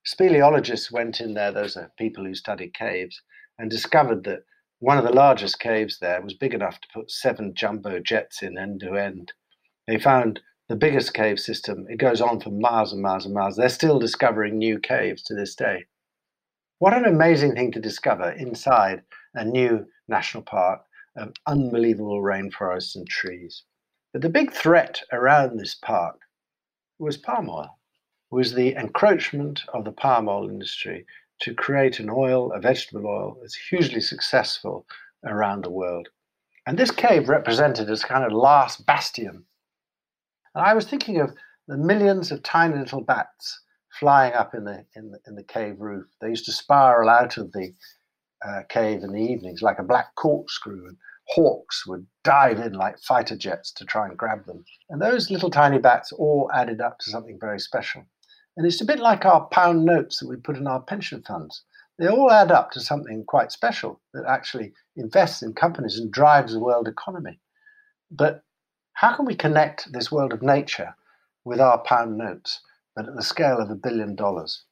Speleologists 0.06 0.92
went 0.92 1.22
in 1.22 1.36
there, 1.36 1.52
those 1.52 1.78
are 1.78 1.94
people 1.98 2.26
who 2.26 2.36
study 2.36 2.70
caves, 2.70 3.22
and 3.58 3.70
discovered 3.70 4.24
that 4.26 4.44
one 4.80 4.98
of 4.98 5.06
the 5.06 5.14
largest 5.14 5.60
caves 5.60 6.00
there 6.00 6.22
was 6.22 6.34
big 6.34 6.54
enough 6.54 6.82
to 6.82 6.88
put 6.94 7.12
seven 7.12 7.54
jumbo 7.54 8.00
jets 8.00 8.42
in 8.42 8.58
end 8.58 8.80
to 8.82 8.96
end. 8.96 9.32
They 9.88 10.00
found 10.00 10.42
the 10.68 10.76
biggest 10.76 11.14
cave 11.14 11.40
system. 11.40 11.86
It 11.88 11.98
goes 11.98 12.20
on 12.20 12.42
for 12.42 12.50
miles 12.50 12.92
and 12.92 13.02
miles 13.02 13.26
and 13.26 13.34
miles. 13.34 13.56
They're 13.56 13.70
still 13.70 14.00
discovering 14.00 14.58
new 14.58 14.80
caves 14.80 15.22
to 15.24 15.36
this 15.36 15.56
day. 15.56 15.86
What 16.82 16.98
an 16.98 17.06
amazing 17.06 17.54
thing 17.54 17.72
to 17.74 17.80
discover 17.80 18.32
inside 18.32 19.04
a 19.36 19.46
new 19.46 19.86
national 20.08 20.42
park 20.42 20.82
of 21.16 21.32
unbelievable 21.46 22.24
rainforests 22.24 22.96
and 22.96 23.08
trees. 23.08 23.66
But 24.14 24.24
the 24.24 24.30
big 24.30 24.52
threat 24.52 25.00
around 25.12 25.60
this 25.60 25.76
park 25.76 26.20
was 26.98 27.18
palm 27.18 27.52
oil, 27.52 27.78
was 28.32 28.56
the 28.56 28.74
encroachment 28.74 29.62
of 29.76 29.86
the 29.86 29.92
palm 29.92 30.28
oil 30.28 30.50
industry 30.50 31.06
to 31.42 31.54
create 31.54 32.00
an 32.00 32.10
oil, 32.10 32.52
a 32.52 32.60
vegetable 32.60 33.06
oil, 33.06 33.38
that's 33.40 33.54
hugely 33.70 34.02
successful 34.02 34.88
around 35.24 35.64
the 35.64 35.70
world. 35.70 36.10
And 36.66 36.80
this 36.80 36.90
cave 36.90 37.30
represented 37.30 37.92
as 37.92 38.04
kind 38.04 38.24
of 38.24 38.32
last 38.32 38.88
bastion. 38.88 39.46
And 40.56 40.66
I 40.66 40.74
was 40.74 40.88
thinking 40.88 41.20
of 41.20 41.36
the 41.68 41.78
millions 41.78 42.32
of 42.32 42.42
tiny 42.42 42.76
little 42.80 43.02
bats 43.02 43.62
flying 44.00 44.34
up 44.34 44.54
in 44.54 44.64
the, 44.64 44.86
in 44.96 45.12
the, 45.12 45.20
in 45.28 45.36
the 45.36 45.44
cave 45.44 45.80
roof. 45.80 46.08
They 46.20 46.30
used 46.30 46.46
to 46.46 46.52
spiral 46.52 47.10
out 47.10 47.38
of 47.38 47.52
the 47.52 47.74
uh, 48.46 48.62
cave 48.70 49.04
in 49.04 49.12
the 49.12 49.22
evenings 49.22 49.62
like 49.62 49.80
a 49.80 49.84
black 49.84 50.16
corkscrew, 50.16 50.88
and 50.88 50.98
hawks 51.28 51.86
would 51.86 52.06
dive 52.24 52.60
in 52.60 52.74
like 52.74 53.00
fighter 53.00 53.38
jets 53.38 53.72
to 53.74 53.86
try 53.86 54.08
and 54.08 54.18
grab 54.18 54.46
them. 54.46 54.66
And 54.90 55.02
those 55.02 55.30
little 55.30 55.52
tiny 55.52 55.78
bats 55.78 56.12
all 56.12 56.50
added 56.54 56.82
up 56.82 57.00
to 57.00 57.12
something 57.12 57.38
very 57.40 57.60
special. 57.60 58.06
And 58.58 58.66
it's 58.66 58.82
a 58.82 58.86
bit 58.86 59.00
like 59.00 59.26
our 59.26 59.48
pound 59.48 59.86
notes 59.86 60.20
that 60.20 60.28
we 60.28 60.36
put 60.36 60.58
in 60.58 60.68
our 60.68 60.82
pension 60.82 61.24
funds. 61.26 61.64
They 61.98 62.08
all 62.08 62.32
add 62.32 62.52
up 62.52 62.72
to 62.72 62.80
something 62.80 63.24
quite 63.26 63.52
special 63.52 64.02
that 64.14 64.26
actually 64.28 64.74
invests 64.96 65.44
in 65.44 65.54
companies 65.54 65.98
and 66.00 66.12
drives 66.12 66.54
the 66.54 66.60
world 66.60 66.88
economy. 66.88 67.40
But 68.10 68.44
how 68.94 69.16
can 69.16 69.26
we 69.26 69.36
connect 69.36 69.92
this 69.92 70.12
world 70.12 70.34
of 70.34 70.42
nature 70.42 70.96
with 71.46 71.60
our 71.60 71.78
pound 71.84 72.18
notes, 72.18 72.60
but 72.96 73.08
at 73.08 73.16
the 73.16 73.24
scale 73.24 73.58
of 73.60 73.70
a 73.70 73.76
billion 73.76 74.16
dollars? 74.16 74.66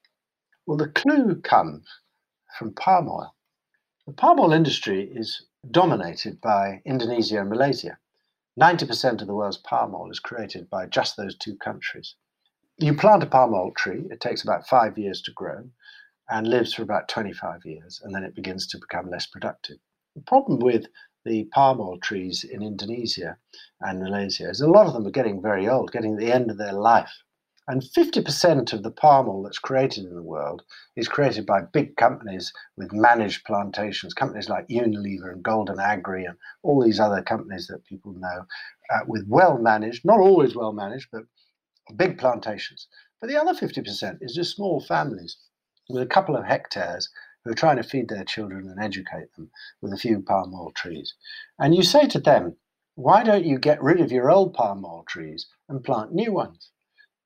Well, 0.65 0.77
the 0.77 0.89
clue 0.89 1.41
comes 1.41 1.87
from 2.57 2.73
palm 2.73 3.07
oil. 3.07 3.35
The 4.05 4.13
palm 4.13 4.39
oil 4.39 4.53
industry 4.53 5.09
is 5.13 5.45
dominated 5.69 6.41
by 6.41 6.81
Indonesia 6.85 7.41
and 7.41 7.49
Malaysia. 7.49 7.97
90% 8.59 9.21
of 9.21 9.27
the 9.27 9.33
world's 9.33 9.57
palm 9.57 9.95
oil 9.95 10.11
is 10.11 10.19
created 10.19 10.69
by 10.69 10.85
just 10.85 11.15
those 11.15 11.37
two 11.37 11.55
countries. 11.57 12.15
You 12.77 12.95
plant 12.95 13.23
a 13.23 13.27
palm 13.27 13.53
oil 13.53 13.71
tree, 13.71 14.07
it 14.09 14.19
takes 14.19 14.43
about 14.43 14.67
five 14.67 14.97
years 14.97 15.21
to 15.23 15.31
grow 15.31 15.69
and 16.29 16.47
lives 16.47 16.73
for 16.73 16.83
about 16.83 17.07
25 17.07 17.65
years, 17.65 18.01
and 18.03 18.13
then 18.13 18.23
it 18.23 18.35
begins 18.35 18.67
to 18.67 18.77
become 18.77 19.09
less 19.09 19.25
productive. 19.25 19.77
The 20.15 20.21
problem 20.21 20.59
with 20.59 20.87
the 21.25 21.45
palm 21.45 21.81
oil 21.81 21.97
trees 21.99 22.43
in 22.43 22.61
Indonesia 22.61 23.37
and 23.81 23.99
Malaysia 23.99 24.49
is 24.49 24.61
a 24.61 24.67
lot 24.67 24.87
of 24.87 24.93
them 24.93 25.05
are 25.07 25.11
getting 25.11 25.41
very 25.41 25.67
old, 25.67 25.91
getting 25.91 26.17
to 26.17 26.25
the 26.25 26.31
end 26.31 26.49
of 26.49 26.57
their 26.57 26.73
life. 26.73 27.23
And 27.69 27.83
50% 27.83 28.73
of 28.73 28.81
the 28.81 28.89
palm 28.89 29.29
oil 29.29 29.43
that's 29.43 29.59
created 29.59 30.05
in 30.05 30.15
the 30.15 30.23
world 30.23 30.63
is 30.95 31.07
created 31.07 31.45
by 31.45 31.61
big 31.61 31.95
companies 31.97 32.51
with 32.75 32.91
managed 32.91 33.45
plantations, 33.45 34.15
companies 34.15 34.49
like 34.49 34.67
Unilever 34.69 35.31
and 35.31 35.43
Golden 35.43 35.79
Agri 35.79 36.25
and 36.25 36.35
all 36.63 36.81
these 36.81 36.99
other 36.99 37.21
companies 37.21 37.67
that 37.67 37.85
people 37.85 38.13
know, 38.13 38.47
uh, 38.89 39.01
with 39.05 39.27
well 39.27 39.59
managed, 39.59 40.03
not 40.03 40.19
always 40.19 40.55
well 40.55 40.73
managed, 40.73 41.09
but 41.11 41.25
big 41.95 42.17
plantations. 42.17 42.87
But 43.21 43.29
the 43.29 43.37
other 43.37 43.53
50% 43.53 44.17
is 44.19 44.33
just 44.33 44.55
small 44.55 44.81
families 44.81 45.37
with 45.89 46.01
a 46.01 46.07
couple 46.07 46.35
of 46.35 46.45
hectares 46.45 47.07
who 47.45 47.51
are 47.51 47.53
trying 47.53 47.77
to 47.77 47.83
feed 47.83 48.09
their 48.09 48.25
children 48.25 48.67
and 48.67 48.83
educate 48.83 49.31
them 49.35 49.51
with 49.79 49.93
a 49.93 49.97
few 49.97 50.21
palm 50.21 50.55
oil 50.55 50.71
trees. 50.71 51.13
And 51.59 51.75
you 51.75 51.83
say 51.83 52.07
to 52.07 52.19
them, 52.19 52.57
why 52.95 53.23
don't 53.23 53.45
you 53.45 53.59
get 53.59 53.79
rid 53.79 54.01
of 54.01 54.11
your 54.11 54.31
old 54.31 54.55
palm 54.55 54.83
oil 54.83 55.05
trees 55.07 55.45
and 55.67 55.83
plant 55.83 56.13
new 56.13 56.33
ones? 56.33 56.71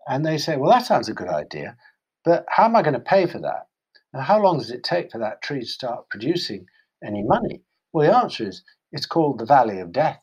And 0.08 0.26
they 0.26 0.38
say, 0.38 0.58
well, 0.58 0.72
that 0.72 0.86
sounds 0.86 1.10
a 1.10 1.14
good 1.14 1.30
idea, 1.30 1.78
but 2.26 2.46
how 2.50 2.66
am 2.66 2.76
I 2.76 2.82
going 2.82 2.94
to 2.94 3.00
pay 3.00 3.26
for 3.26 3.40
that? 3.40 3.68
And 4.14 4.22
how 4.24 4.42
long 4.42 4.58
does 4.58 4.72
it 4.72 4.84
take 4.84 5.12
for 5.12 5.18
that 5.20 5.42
tree 5.42 5.62
to 5.62 5.66
start 5.66 6.10
producing 6.10 6.66
any 7.04 7.24
money? 7.24 7.62
Well, 7.92 8.08
the 8.08 8.18
answer 8.18 8.48
is 8.48 8.64
it's 8.92 9.06
called 9.06 9.40
the 9.40 9.46
Valley 9.46 9.80
of 9.80 9.92
Death. 9.92 10.20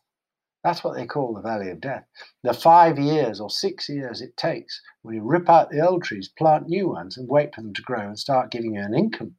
That's 0.62 0.84
what 0.84 0.94
they 0.94 1.06
call 1.06 1.32
the 1.32 1.40
Valley 1.40 1.70
of 1.70 1.80
Death. 1.80 2.04
The 2.42 2.52
five 2.52 2.98
years 2.98 3.40
or 3.40 3.48
six 3.48 3.88
years 3.88 4.20
it 4.20 4.36
takes 4.36 4.80
when 5.02 5.14
you 5.14 5.22
rip 5.22 5.48
out 5.48 5.70
the 5.70 5.86
old 5.86 6.04
trees, 6.04 6.28
plant 6.28 6.68
new 6.68 6.88
ones, 6.88 7.16
and 7.16 7.28
wait 7.28 7.54
for 7.54 7.62
them 7.62 7.72
to 7.72 7.82
grow 7.82 8.06
and 8.06 8.18
start 8.18 8.50
giving 8.50 8.74
you 8.74 8.82
an 8.82 8.94
income. 8.94 9.34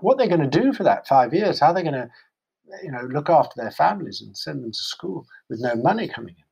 What 0.00 0.18
they're 0.18 0.26
going 0.26 0.50
to 0.50 0.60
do 0.60 0.72
for 0.72 0.82
that 0.84 1.06
five 1.06 1.34
years, 1.34 1.60
how 1.60 1.72
they're 1.72 1.82
going 1.82 1.94
to 1.94 2.10
you 2.82 2.90
know, 2.90 3.02
look 3.10 3.28
after 3.28 3.60
their 3.60 3.70
families 3.70 4.22
and 4.22 4.36
send 4.36 4.62
them 4.62 4.72
to 4.72 4.78
school 4.78 5.26
with 5.48 5.60
no 5.60 5.74
money 5.74 6.08
coming 6.08 6.34
in. 6.36 6.44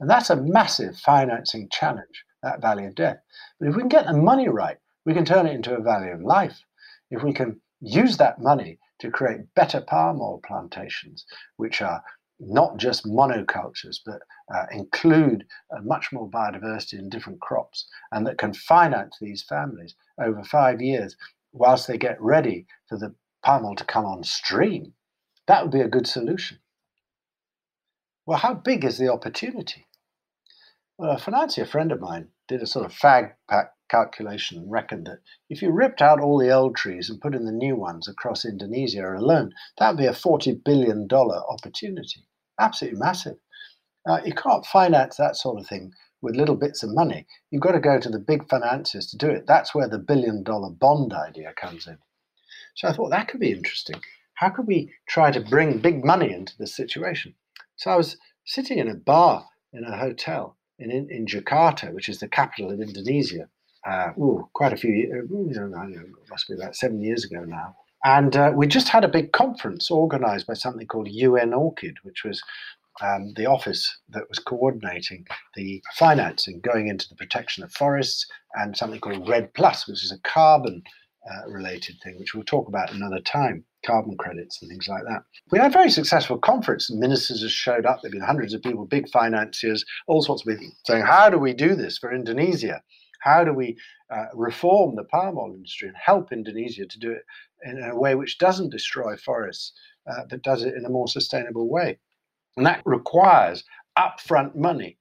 And 0.00 0.10
that's 0.10 0.30
a 0.30 0.36
massive 0.36 0.96
financing 0.98 1.68
challenge 1.70 2.24
that 2.44 2.60
valley 2.60 2.86
of 2.86 2.94
death. 2.94 3.18
But 3.58 3.68
if 3.68 3.74
we 3.74 3.82
can 3.82 3.88
get 3.88 4.06
the 4.06 4.12
money 4.12 4.48
right, 4.48 4.76
we 5.04 5.14
can 5.14 5.24
turn 5.24 5.46
it 5.46 5.54
into 5.54 5.74
a 5.74 5.82
valley 5.82 6.10
of 6.10 6.22
life. 6.22 6.60
If 7.10 7.22
we 7.22 7.32
can 7.32 7.60
use 7.80 8.16
that 8.18 8.40
money 8.40 8.78
to 9.00 9.10
create 9.10 9.54
better 9.54 9.80
palm 9.80 10.20
oil 10.20 10.40
plantations, 10.46 11.26
which 11.56 11.82
are 11.82 12.02
not 12.40 12.76
just 12.76 13.04
monocultures, 13.04 13.98
but 14.04 14.22
uh, 14.54 14.66
include 14.70 15.44
uh, 15.74 15.80
much 15.82 16.12
more 16.12 16.28
biodiversity 16.28 16.98
in 16.98 17.08
different 17.08 17.40
crops, 17.40 17.86
and 18.12 18.26
that 18.26 18.38
can 18.38 18.52
finance 18.52 19.16
these 19.20 19.42
families 19.42 19.94
over 20.20 20.42
five 20.44 20.80
years 20.80 21.16
whilst 21.52 21.86
they 21.86 21.98
get 21.98 22.20
ready 22.20 22.66
for 22.88 22.98
the 22.98 23.14
palm 23.42 23.64
oil 23.64 23.76
to 23.76 23.84
come 23.84 24.04
on 24.04 24.24
stream, 24.24 24.92
that 25.46 25.62
would 25.62 25.72
be 25.72 25.80
a 25.80 25.88
good 25.88 26.06
solution. 26.06 26.58
Well, 28.26 28.38
how 28.38 28.54
big 28.54 28.84
is 28.84 28.98
the 28.98 29.12
opportunity? 29.12 29.86
Well, 30.96 31.10
a 31.10 31.18
financier 31.18 31.66
friend 31.66 31.92
of 31.92 32.00
mine 32.00 32.28
did 32.48 32.62
a 32.62 32.66
sort 32.66 32.84
of 32.84 32.92
fag 32.92 33.32
pack 33.48 33.72
calculation 33.88 34.58
and 34.58 34.70
reckoned 34.70 35.06
that 35.06 35.20
if 35.48 35.62
you 35.62 35.70
ripped 35.70 36.02
out 36.02 36.20
all 36.20 36.38
the 36.38 36.50
old 36.50 36.74
trees 36.74 37.08
and 37.08 37.20
put 37.20 37.34
in 37.34 37.44
the 37.44 37.52
new 37.52 37.76
ones 37.76 38.08
across 38.08 38.44
Indonesia 38.44 39.06
alone, 39.14 39.52
that 39.78 39.90
would 39.90 39.98
be 39.98 40.06
a 40.06 40.12
$40 40.12 40.64
billion 40.64 41.06
opportunity. 41.12 42.26
Absolutely 42.58 42.98
massive. 42.98 43.36
Uh, 44.08 44.20
you 44.24 44.32
can't 44.32 44.66
finance 44.66 45.16
that 45.16 45.36
sort 45.36 45.60
of 45.60 45.66
thing 45.66 45.92
with 46.20 46.36
little 46.36 46.56
bits 46.56 46.82
of 46.82 46.90
money. 46.94 47.26
You've 47.50 47.62
got 47.62 47.72
to 47.72 47.80
go 47.80 48.00
to 48.00 48.08
the 48.08 48.18
big 48.18 48.48
financiers 48.48 49.06
to 49.08 49.18
do 49.18 49.28
it. 49.28 49.46
That's 49.46 49.74
where 49.74 49.88
the 49.88 49.98
billion 49.98 50.42
dollar 50.42 50.70
bond 50.70 51.12
idea 51.12 51.52
comes 51.54 51.86
in. 51.86 51.98
So 52.74 52.88
I 52.88 52.92
thought 52.92 53.10
that 53.10 53.28
could 53.28 53.40
be 53.40 53.52
interesting. 53.52 54.00
How 54.34 54.50
could 54.50 54.66
we 54.66 54.92
try 55.06 55.30
to 55.30 55.40
bring 55.40 55.78
big 55.78 56.04
money 56.04 56.32
into 56.32 56.54
this 56.58 56.74
situation? 56.74 57.34
So 57.76 57.90
I 57.90 57.96
was 57.96 58.16
sitting 58.44 58.78
in 58.78 58.88
a 58.88 58.94
bar 58.94 59.46
in 59.72 59.84
a 59.84 59.96
hotel 59.96 60.56
in, 60.78 60.90
in, 60.90 61.10
in 61.10 61.26
Jakarta, 61.26 61.92
which 61.92 62.08
is 62.08 62.18
the 62.18 62.28
capital 62.28 62.70
of 62.70 62.80
Indonesia, 62.80 63.48
uh, 63.86 64.12
ooh, 64.18 64.48
quite 64.54 64.72
a 64.72 64.76
few 64.76 64.92
years, 64.92 65.28
must 66.30 66.48
be 66.48 66.54
about 66.54 66.74
seven 66.74 67.00
years 67.00 67.24
ago 67.24 67.44
now. 67.44 67.76
And 68.04 68.36
uh, 68.36 68.52
we 68.54 68.66
just 68.66 68.88
had 68.88 69.04
a 69.04 69.08
big 69.08 69.32
conference 69.32 69.90
organized 69.90 70.46
by 70.46 70.54
something 70.54 70.86
called 70.86 71.08
UN 71.08 71.54
ORCID, 71.54 71.94
which 72.02 72.22
was 72.24 72.42
um, 73.02 73.32
the 73.36 73.46
office 73.46 73.98
that 74.10 74.28
was 74.28 74.38
coordinating 74.38 75.26
the 75.56 75.82
financing 75.94 76.60
going 76.60 76.88
into 76.88 77.08
the 77.08 77.16
protection 77.16 77.64
of 77.64 77.72
forests, 77.72 78.26
and 78.54 78.76
something 78.76 79.00
called 79.00 79.28
REDD 79.28 79.52
Plus, 79.54 79.88
which 79.88 80.04
is 80.04 80.12
a 80.12 80.18
carbon 80.18 80.82
uh, 81.30 81.48
related 81.48 81.96
thing, 82.02 82.18
which 82.18 82.34
we'll 82.34 82.44
talk 82.44 82.68
about 82.68 82.92
another 82.92 83.20
time 83.20 83.64
carbon 83.84 84.16
credits 84.16 84.60
and 84.62 84.70
things 84.70 84.88
like 84.88 85.02
that. 85.04 85.22
We 85.50 85.58
had 85.58 85.70
a 85.70 85.72
very 85.72 85.90
successful 85.90 86.38
conference. 86.38 86.90
Ministers 86.90 87.42
have 87.42 87.50
showed 87.50 87.86
up. 87.86 88.00
There 88.02 88.08
have 88.08 88.12
been 88.12 88.26
hundreds 88.26 88.54
of 88.54 88.62
people, 88.62 88.86
big 88.86 89.08
financiers, 89.10 89.84
all 90.06 90.22
sorts 90.22 90.42
of 90.42 90.48
people 90.48 90.72
saying, 90.86 91.04
How 91.04 91.30
do 91.30 91.38
we 91.38 91.52
do 91.52 91.74
this 91.74 91.98
for 91.98 92.12
Indonesia? 92.12 92.82
How 93.20 93.44
do 93.44 93.52
we 93.52 93.76
uh, 94.10 94.26
reform 94.34 94.96
the 94.96 95.04
palm 95.04 95.38
oil 95.38 95.54
industry 95.54 95.88
and 95.88 95.96
help 95.96 96.32
Indonesia 96.32 96.86
to 96.86 96.98
do 96.98 97.10
it 97.10 97.22
in 97.64 97.82
a 97.82 97.96
way 97.96 98.14
which 98.14 98.38
doesn't 98.38 98.70
destroy 98.70 99.16
forests, 99.16 99.72
uh, 100.10 100.24
but 100.28 100.42
does 100.42 100.62
it 100.62 100.74
in 100.74 100.84
a 100.84 100.90
more 100.90 101.08
sustainable 101.08 101.68
way? 101.68 101.98
And 102.56 102.66
that 102.66 102.82
requires 102.84 103.64
upfront 103.98 104.54
money, 104.54 104.98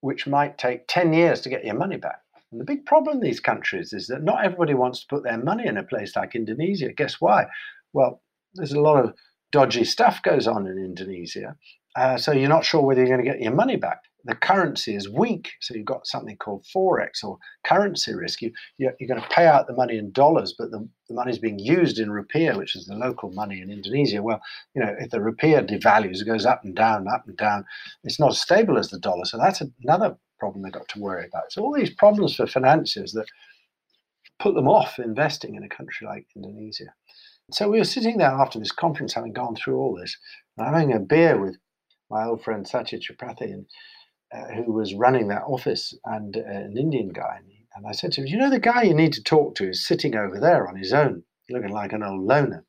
which 0.00 0.26
might 0.26 0.58
take 0.58 0.88
10 0.88 1.12
years 1.12 1.40
to 1.42 1.48
get 1.48 1.64
your 1.64 1.76
money 1.76 1.96
back. 1.96 2.20
And 2.52 2.60
the 2.60 2.66
big 2.66 2.84
problem 2.84 3.16
in 3.16 3.22
these 3.22 3.40
countries 3.40 3.92
is 3.94 4.06
that 4.08 4.22
not 4.22 4.44
everybody 4.44 4.74
wants 4.74 5.00
to 5.00 5.06
put 5.08 5.24
their 5.24 5.42
money 5.42 5.66
in 5.66 5.78
a 5.78 5.82
place 5.82 6.14
like 6.14 6.34
Indonesia. 6.34 6.92
Guess 6.92 7.20
why? 7.20 7.46
Well, 7.94 8.22
there's 8.54 8.72
a 8.72 8.80
lot 8.80 9.02
of 9.02 9.14
dodgy 9.50 9.84
stuff 9.84 10.22
goes 10.22 10.46
on 10.46 10.66
in 10.66 10.78
Indonesia. 10.78 11.56
Uh, 11.96 12.16
so 12.16 12.32
you're 12.32 12.48
not 12.48 12.64
sure 12.64 12.82
whether 12.82 13.00
you're 13.00 13.14
going 13.14 13.24
to 13.24 13.30
get 13.30 13.40
your 13.40 13.54
money 13.54 13.76
back. 13.76 14.00
The 14.24 14.34
currency 14.36 14.94
is 14.94 15.08
weak, 15.08 15.50
so 15.60 15.74
you've 15.74 15.84
got 15.84 16.06
something 16.06 16.36
called 16.36 16.64
forex 16.74 17.24
or 17.24 17.38
currency 17.66 18.14
risk. 18.14 18.40
You, 18.40 18.52
you're, 18.78 18.94
you're 19.00 19.08
going 19.08 19.20
to 19.20 19.34
pay 19.34 19.46
out 19.46 19.66
the 19.66 19.74
money 19.74 19.98
in 19.98 20.12
dollars, 20.12 20.54
but 20.56 20.70
the, 20.70 20.88
the 21.08 21.14
money 21.14 21.32
is 21.32 21.38
being 21.40 21.58
used 21.58 21.98
in 21.98 22.08
rupiah, 22.08 22.56
which 22.56 22.76
is 22.76 22.86
the 22.86 22.94
local 22.94 23.32
money 23.32 23.60
in 23.60 23.70
Indonesia. 23.70 24.22
Well, 24.22 24.40
you 24.74 24.82
know, 24.82 24.94
if 24.98 25.10
the 25.10 25.18
rupiah 25.18 25.68
devalues, 25.68 26.20
it 26.20 26.26
goes 26.26 26.46
up 26.46 26.62
and 26.64 26.74
down, 26.74 27.08
up 27.08 27.24
and 27.26 27.36
down. 27.36 27.64
It's 28.04 28.20
not 28.20 28.30
as 28.30 28.40
stable 28.40 28.78
as 28.78 28.90
the 28.90 28.98
dollar, 28.98 29.24
so 29.24 29.38
that's 29.38 29.62
another 29.82 30.16
problem 30.42 30.62
they've 30.62 30.72
got 30.72 30.88
to 30.88 30.98
worry 30.98 31.24
about. 31.24 31.52
So 31.52 31.62
all 31.62 31.72
these 31.72 31.94
problems 31.94 32.34
for 32.34 32.48
financiers 32.48 33.12
that 33.12 33.28
put 34.40 34.56
them 34.56 34.66
off 34.66 34.98
investing 34.98 35.54
in 35.54 35.62
a 35.62 35.68
country 35.68 36.04
like 36.04 36.26
Indonesia. 36.34 36.92
So 37.52 37.68
we 37.68 37.78
were 37.78 37.84
sitting 37.84 38.18
there 38.18 38.36
after 38.42 38.58
this 38.58 38.72
conference, 38.72 39.14
having 39.14 39.32
gone 39.32 39.54
through 39.54 39.78
all 39.78 39.94
this, 39.94 40.16
having 40.58 40.92
a 40.92 40.98
beer 40.98 41.40
with 41.40 41.58
my 42.10 42.24
old 42.24 42.42
friend 42.42 42.66
Satya 42.66 42.98
Tripathi, 42.98 43.52
and, 43.52 43.66
uh, 44.34 44.48
who 44.54 44.72
was 44.72 44.94
running 44.94 45.28
that 45.28 45.44
office, 45.46 45.94
and 46.06 46.36
uh, 46.36 46.40
an 46.40 46.76
Indian 46.76 47.10
guy. 47.10 47.38
And 47.76 47.86
I 47.86 47.92
said 47.92 48.10
to 48.12 48.20
him, 48.20 48.26
You 48.26 48.38
know, 48.38 48.50
the 48.50 48.58
guy 48.58 48.82
you 48.82 48.94
need 48.94 49.12
to 49.12 49.22
talk 49.22 49.54
to 49.56 49.68
is 49.68 49.86
sitting 49.86 50.16
over 50.16 50.40
there 50.40 50.66
on 50.66 50.74
his 50.76 50.92
own, 50.92 51.22
looking 51.50 51.72
like 51.72 51.92
an 51.92 52.02
old 52.02 52.26
loner. 52.26 52.64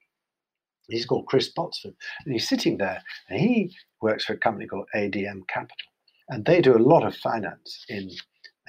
He's 0.89 1.07
called 1.07 1.25
Chris 1.25 1.51
Botsford, 1.51 1.95
and 2.23 2.33
he's 2.33 2.47
sitting 2.47 2.77
there, 2.77 3.01
and 3.29 3.39
he 3.39 3.75
works 3.99 4.25
for 4.25 4.33
a 4.33 4.37
company 4.37 4.67
called 4.67 4.89
ADM 4.93 5.47
Capital. 5.47 5.92
And 6.29 6.45
they 6.45 6.61
do 6.61 6.75
a 6.75 6.79
lot 6.79 7.05
of 7.05 7.15
finance 7.15 7.85
in 7.89 8.09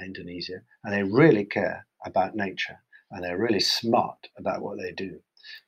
Indonesia, 0.02 0.62
and 0.82 0.92
they 0.92 1.02
really 1.02 1.44
care 1.44 1.86
about 2.04 2.34
nature, 2.34 2.78
and 3.10 3.22
they're 3.22 3.38
really 3.38 3.60
smart 3.60 4.28
about 4.36 4.62
what 4.62 4.78
they 4.78 4.92
do. 4.92 5.20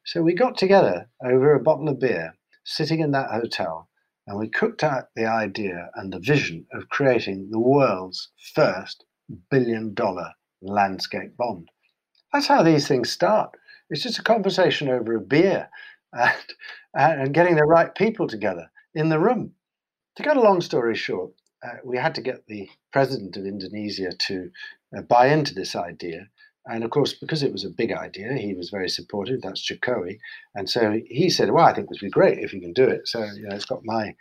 So 0.04 0.22
we 0.22 0.34
got 0.34 0.56
together 0.56 1.08
over 1.22 1.54
a 1.54 1.62
bottle 1.62 1.88
of 1.88 2.00
beer, 2.00 2.34
sitting 2.64 3.00
in 3.00 3.12
that 3.12 3.30
hotel, 3.30 3.88
and 4.26 4.38
we 4.38 4.48
cooked 4.48 4.82
out 4.82 5.10
the 5.14 5.26
idea 5.26 5.90
and 5.94 6.12
the 6.12 6.18
vision 6.18 6.66
of 6.72 6.88
creating 6.88 7.50
the 7.50 7.60
world's 7.60 8.32
first 8.54 9.04
billion 9.50 9.94
dollar 9.94 10.32
landscape 10.62 11.36
bond. 11.36 11.70
That's 12.32 12.48
how 12.48 12.62
these 12.62 12.88
things 12.88 13.10
start. 13.10 13.56
It's 13.88 14.02
just 14.02 14.18
a 14.18 14.22
conversation 14.24 14.88
over 14.88 15.14
a 15.14 15.20
beer 15.20 15.70
and, 16.12 16.32
and 16.94 17.34
getting 17.34 17.56
the 17.56 17.64
right 17.64 17.94
people 17.94 18.26
together 18.26 18.70
in 18.94 19.08
the 19.08 19.20
room. 19.20 19.52
To 20.16 20.22
cut 20.22 20.36
a 20.36 20.42
long 20.42 20.60
story 20.60 20.96
short, 20.96 21.32
uh, 21.66 21.76
we 21.84 21.96
had 21.96 22.14
to 22.14 22.20
get 22.20 22.46
the 22.46 22.68
president 22.92 23.36
of 23.36 23.44
Indonesia 23.44 24.12
to 24.28 24.50
uh, 24.96 25.02
buy 25.02 25.28
into 25.28 25.54
this 25.54 25.74
idea. 25.74 26.28
And 26.66 26.84
of 26.84 26.90
course, 26.90 27.12
because 27.14 27.42
it 27.42 27.52
was 27.52 27.64
a 27.64 27.70
big 27.70 27.92
idea, 27.92 28.34
he 28.34 28.54
was 28.54 28.70
very 28.70 28.88
supportive. 28.88 29.40
That's 29.42 29.68
Jokowi. 29.68 30.18
And 30.54 30.68
so 30.68 31.00
he 31.06 31.30
said, 31.30 31.50
Well, 31.50 31.64
I 31.64 31.72
think 31.72 31.88
this 31.88 32.00
would 32.00 32.08
be 32.08 32.10
great 32.10 32.38
if 32.38 32.52
you 32.52 32.60
can 32.60 32.72
do 32.72 32.84
it. 32.84 33.06
So, 33.06 33.24
you 33.24 33.46
know, 33.46 33.54
it's 33.54 33.64
got 33.64 33.84
my 33.84 34.14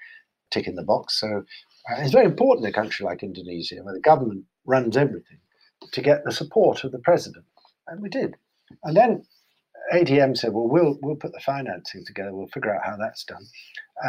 tick 0.52 0.68
in 0.68 0.76
the 0.76 0.84
box. 0.84 1.20
So 1.20 1.44
uh, 1.90 2.02
it's 2.02 2.12
very 2.12 2.26
important 2.26 2.66
in 2.66 2.70
a 2.70 2.74
country 2.74 3.06
like 3.06 3.24
Indonesia, 3.24 3.84
where 3.84 3.94
the 3.94 4.00
government 4.00 4.46
runs 4.66 4.96
everything, 4.96 5.40
to 5.92 6.02
get 6.02 6.24
the 6.24 6.32
support 6.32 6.84
of 6.84 6.92
the 6.92 7.00
president. 7.00 7.46
And 7.88 8.02
we 8.02 8.10
did. 8.10 8.36
And 8.84 8.96
then 8.96 9.24
ADM 9.94 10.38
said, 10.38 10.54
Well, 10.54 10.68
we'll, 10.68 10.98
we'll 11.02 11.16
put 11.16 11.32
the 11.32 11.40
financing 11.40 12.06
together, 12.06 12.34
we'll 12.34 12.48
figure 12.48 12.74
out 12.74 12.86
how 12.86 12.98
that's 12.98 13.24
done. 13.24 13.46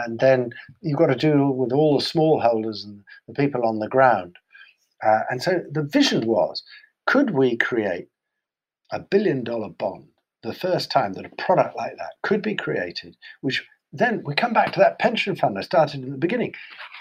And 0.06 0.18
then 0.18 0.50
you've 0.80 0.98
got 0.98 1.06
to 1.06 1.14
deal 1.14 1.50
with 1.50 1.72
all 1.72 1.98
the 1.98 2.04
smallholders 2.04 2.84
and 2.84 3.02
the 3.28 3.34
people 3.34 3.64
on 3.64 3.78
the 3.78 3.88
ground. 3.88 4.36
Uh, 5.04 5.20
and 5.30 5.42
so 5.42 5.62
the 5.70 5.82
vision 5.82 6.26
was 6.26 6.62
could 7.06 7.30
we 7.30 7.56
create 7.56 8.08
a 8.90 8.98
billion 8.98 9.44
dollar 9.44 9.68
bond, 9.68 10.08
the 10.42 10.54
first 10.54 10.90
time 10.90 11.12
that 11.14 11.26
a 11.26 11.42
product 11.42 11.76
like 11.76 11.96
that 11.96 12.14
could 12.22 12.42
be 12.42 12.54
created, 12.54 13.16
which 13.40 13.64
then 13.92 14.22
we 14.24 14.34
come 14.34 14.52
back 14.52 14.72
to 14.72 14.80
that 14.80 14.98
pension 14.98 15.36
fund 15.36 15.58
I 15.58 15.62
started 15.62 16.02
in 16.02 16.10
the 16.10 16.18
beginning. 16.18 16.54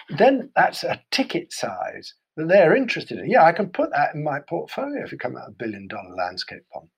Then 0.09 0.49
that's 0.55 0.83
a 0.83 1.01
ticket 1.11 1.51
size 1.51 2.13
that 2.37 2.47
they're 2.47 2.75
interested 2.75 3.17
in. 3.17 3.29
Yeah, 3.29 3.43
I 3.43 3.51
can 3.51 3.69
put 3.69 3.91
that 3.91 4.13
in 4.13 4.23
my 4.23 4.39
portfolio 4.39 5.03
if 5.03 5.11
you 5.11 5.17
come 5.17 5.35
out 5.35 5.49
a 5.49 5.51
billion 5.51 5.87
dollar 5.87 6.15
landscape 6.15 6.63
bond. 6.73 6.89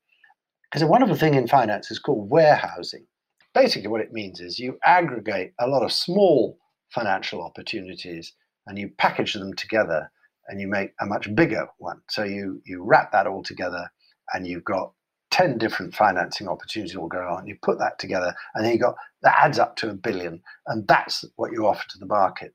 Because 0.70 0.82
a 0.82 0.88
wonderful 0.88 1.16
thing 1.16 1.34
in 1.34 1.48
finance 1.48 1.92
is 1.92 2.00
called 2.00 2.30
warehousing. 2.30 3.06
Basically, 3.54 3.88
what 3.88 4.02
it 4.02 4.12
means 4.12 4.40
is 4.42 4.60
you 4.60 4.78
aggregate 4.84 5.54
a 5.60 5.68
lot 5.68 5.84
of 5.84 5.92
small 5.92 6.58
financial 6.90 7.42
opportunities 7.42 8.34
and 8.68 8.78
you 8.78 8.90
package 8.98 9.34
them 9.34 9.54
together 9.54 10.12
and 10.48 10.60
you 10.60 10.68
make 10.68 10.92
a 11.00 11.06
much 11.06 11.34
bigger 11.36 11.68
one. 11.78 12.02
So 12.10 12.24
you 12.24 12.62
you 12.66 12.84
wrap 12.84 13.12
that 13.14 13.28
all 13.28 13.44
together 13.44 13.90
and 14.34 14.46
you've 14.46 14.64
got 14.64 14.92
10 15.32 15.58
different 15.58 15.94
financing 15.96 16.48
opportunities 16.48 16.96
all 16.96 17.08
going 17.08 17.28
on. 17.28 17.48
You 17.48 17.58
put 17.62 17.80
that 17.80 18.00
together 18.00 18.34
and 18.56 18.66
then 18.66 18.74
you 18.74 18.80
got 18.80 18.96
that 19.24 19.40
adds 19.40 19.60
up 19.60 19.76
to 19.78 19.90
a 19.90 19.94
billion. 19.94 20.42
And 20.68 20.88
that's 20.88 21.26
what 21.38 21.52
you 21.52 21.66
offer 21.66 21.84
to 21.90 21.98
the 21.98 22.06
market. 22.06 22.54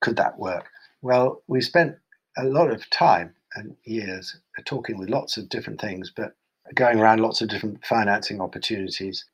Could 0.00 0.16
that 0.16 0.38
work? 0.38 0.66
Well, 1.00 1.42
we 1.48 1.60
spent 1.60 1.96
a 2.36 2.44
lot 2.44 2.70
of 2.70 2.88
time 2.90 3.34
and 3.54 3.76
years 3.84 4.36
talking 4.64 4.98
with 4.98 5.10
lots 5.10 5.36
of 5.36 5.48
different 5.48 5.80
things, 5.80 6.12
but 6.14 6.32
going 6.74 7.00
around 7.00 7.20
lots 7.20 7.40
of 7.40 7.48
different 7.48 7.84
financing 7.84 8.40
opportunities. 8.40 9.24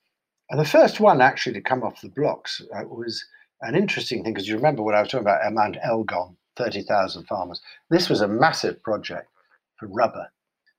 And 0.50 0.58
the 0.58 0.64
first 0.64 1.00
one 1.00 1.20
actually 1.20 1.54
to 1.54 1.60
come 1.60 1.82
off 1.82 2.00
the 2.00 2.08
blocks 2.08 2.62
uh, 2.74 2.84
was 2.84 3.24
an 3.60 3.74
interesting 3.74 4.22
thing 4.22 4.32
because 4.32 4.48
you 4.48 4.56
remember 4.56 4.82
what 4.82 4.94
I 4.94 5.00
was 5.00 5.10
talking 5.10 5.26
about 5.26 5.52
Mount 5.52 5.76
Elgon, 5.84 6.36
30,000 6.56 7.24
farmers. 7.24 7.60
This 7.90 8.08
was 8.08 8.20
a 8.20 8.28
massive 8.28 8.82
project 8.82 9.28
for 9.76 9.88
rubber 9.88 10.28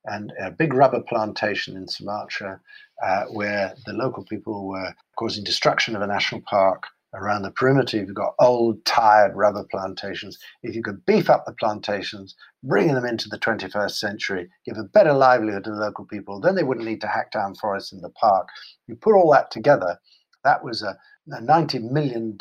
and 0.05 0.33
a 0.41 0.49
big 0.49 0.73
rubber 0.73 1.01
plantation 1.01 1.75
in 1.75 1.87
Sumatra 1.87 2.59
uh, 3.03 3.25
where 3.25 3.75
the 3.85 3.93
local 3.93 4.23
people 4.23 4.67
were 4.67 4.93
causing 5.17 5.43
destruction 5.43 5.95
of 5.95 6.01
a 6.01 6.07
national 6.07 6.41
park. 6.41 6.83
Around 7.13 7.41
the 7.41 7.51
perimeter, 7.51 7.97
you've 7.97 8.13
got 8.13 8.35
old, 8.39 8.85
tired 8.85 9.35
rubber 9.35 9.63
plantations. 9.63 10.37
If 10.61 10.75
you 10.75 10.83
could 10.83 11.05
beef 11.05 11.27
up 11.29 11.45
the 11.45 11.53
plantations, 11.53 12.35
bring 12.63 12.93
them 12.93 13.05
into 13.05 13.27
the 13.27 13.39
21st 13.39 13.91
century, 13.91 14.49
give 14.63 14.77
a 14.77 14.83
better 14.83 15.13
livelihood 15.13 15.63
to 15.63 15.71
the 15.71 15.77
local 15.77 16.05
people, 16.05 16.39
then 16.39 16.53
they 16.55 16.63
wouldn't 16.63 16.85
need 16.85 17.01
to 17.01 17.07
hack 17.07 17.31
down 17.31 17.55
forests 17.55 17.91
in 17.91 18.01
the 18.01 18.11
park. 18.11 18.47
You 18.87 18.95
put 18.95 19.15
all 19.15 19.31
that 19.31 19.49
together, 19.49 19.97
that 20.43 20.63
was 20.63 20.83
a, 20.83 20.97
a 21.31 21.41
$90 21.41 21.91
million 21.91 22.37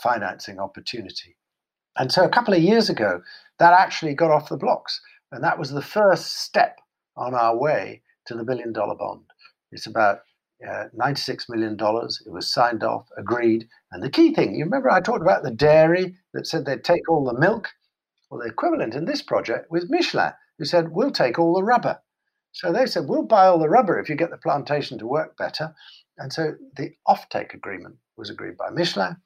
financing 0.00 0.60
opportunity. 0.60 1.36
And 1.96 2.10
so 2.10 2.24
a 2.24 2.28
couple 2.28 2.54
of 2.54 2.62
years 2.62 2.88
ago, 2.88 3.20
that 3.58 3.72
actually 3.72 4.14
got 4.14 4.30
off 4.30 4.48
the 4.48 4.56
blocks. 4.56 5.00
And 5.32 5.42
that 5.44 5.58
was 5.58 5.70
the 5.70 5.82
first 5.82 6.40
step 6.42 6.78
on 7.16 7.34
our 7.34 7.56
way 7.56 8.02
to 8.26 8.34
the 8.34 8.44
billion 8.44 8.72
dollar 8.72 8.94
bond. 8.94 9.24
It's 9.72 9.86
about 9.86 10.20
uh, 10.68 10.84
$96 10.98 11.48
million. 11.48 11.74
It 11.74 12.32
was 12.32 12.52
signed 12.52 12.82
off, 12.82 13.08
agreed. 13.16 13.68
And 13.90 14.02
the 14.02 14.10
key 14.10 14.34
thing, 14.34 14.54
you 14.54 14.64
remember 14.64 14.90
I 14.90 15.00
talked 15.00 15.22
about 15.22 15.42
the 15.42 15.50
dairy 15.50 16.14
that 16.34 16.46
said 16.46 16.64
they'd 16.64 16.84
take 16.84 17.08
all 17.08 17.24
the 17.24 17.38
milk? 17.38 17.68
Well, 18.30 18.40
the 18.40 18.48
equivalent 18.48 18.94
in 18.94 19.04
this 19.04 19.22
project 19.22 19.70
was 19.70 19.90
Michelin, 19.90 20.32
who 20.58 20.64
said, 20.64 20.92
we'll 20.92 21.10
take 21.10 21.38
all 21.38 21.54
the 21.54 21.62
rubber. 21.62 22.00
So 22.52 22.72
they 22.72 22.86
said, 22.86 23.08
we'll 23.08 23.24
buy 23.24 23.46
all 23.46 23.58
the 23.58 23.68
rubber 23.68 23.98
if 23.98 24.08
you 24.08 24.14
get 24.14 24.30
the 24.30 24.36
plantation 24.36 24.98
to 24.98 25.06
work 25.06 25.36
better. 25.36 25.74
And 26.18 26.32
so 26.32 26.54
the 26.76 26.92
offtake 27.08 27.54
agreement 27.54 27.96
was 28.16 28.30
agreed 28.30 28.56
by 28.56 28.70
Michelin. 28.70 29.16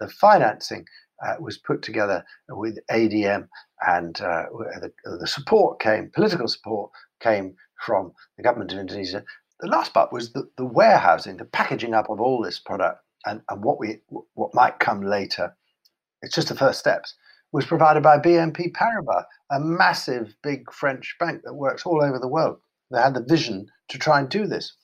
The 0.00 0.08
financing 0.08 0.86
uh, 1.24 1.36
was 1.40 1.58
put 1.58 1.82
together 1.82 2.24
with 2.48 2.78
ADM, 2.90 3.48
and 3.86 4.20
uh, 4.20 4.44
the, 4.80 4.92
the, 5.18 5.26
support 5.26 5.80
came, 5.80 6.10
political 6.14 6.48
support 6.48 6.90
came 7.20 7.54
from 7.84 8.12
the 8.36 8.42
government 8.42 8.72
of 8.72 8.78
Indonesia. 8.78 9.24
The 9.60 9.68
last 9.68 9.94
part 9.94 10.12
was 10.12 10.32
the, 10.32 10.48
the 10.56 10.64
warehousing, 10.64 11.36
the 11.36 11.44
packaging 11.44 11.94
up 11.94 12.10
of 12.10 12.20
all 12.20 12.42
this 12.42 12.58
product, 12.58 13.00
and, 13.24 13.40
and 13.48 13.62
what 13.64 13.78
we 13.78 14.00
what 14.34 14.54
might 14.54 14.78
come 14.78 15.02
later. 15.02 15.56
It's 16.22 16.34
just 16.34 16.48
the 16.48 16.54
first 16.54 16.78
steps. 16.78 17.14
Was 17.52 17.66
provided 17.66 18.02
by 18.02 18.18
BNP 18.18 18.72
Paribas, 18.72 19.24
a 19.50 19.60
massive, 19.60 20.34
big 20.42 20.72
French 20.72 21.14
bank 21.20 21.42
that 21.44 21.54
works 21.54 21.86
all 21.86 22.02
over 22.02 22.18
the 22.18 22.28
world. 22.28 22.58
They 22.90 23.00
had 23.00 23.14
the 23.14 23.22
vision 23.22 23.68
to 23.88 23.98
try 23.98 24.18
and 24.18 24.28
do 24.28 24.46
this. 24.46 24.76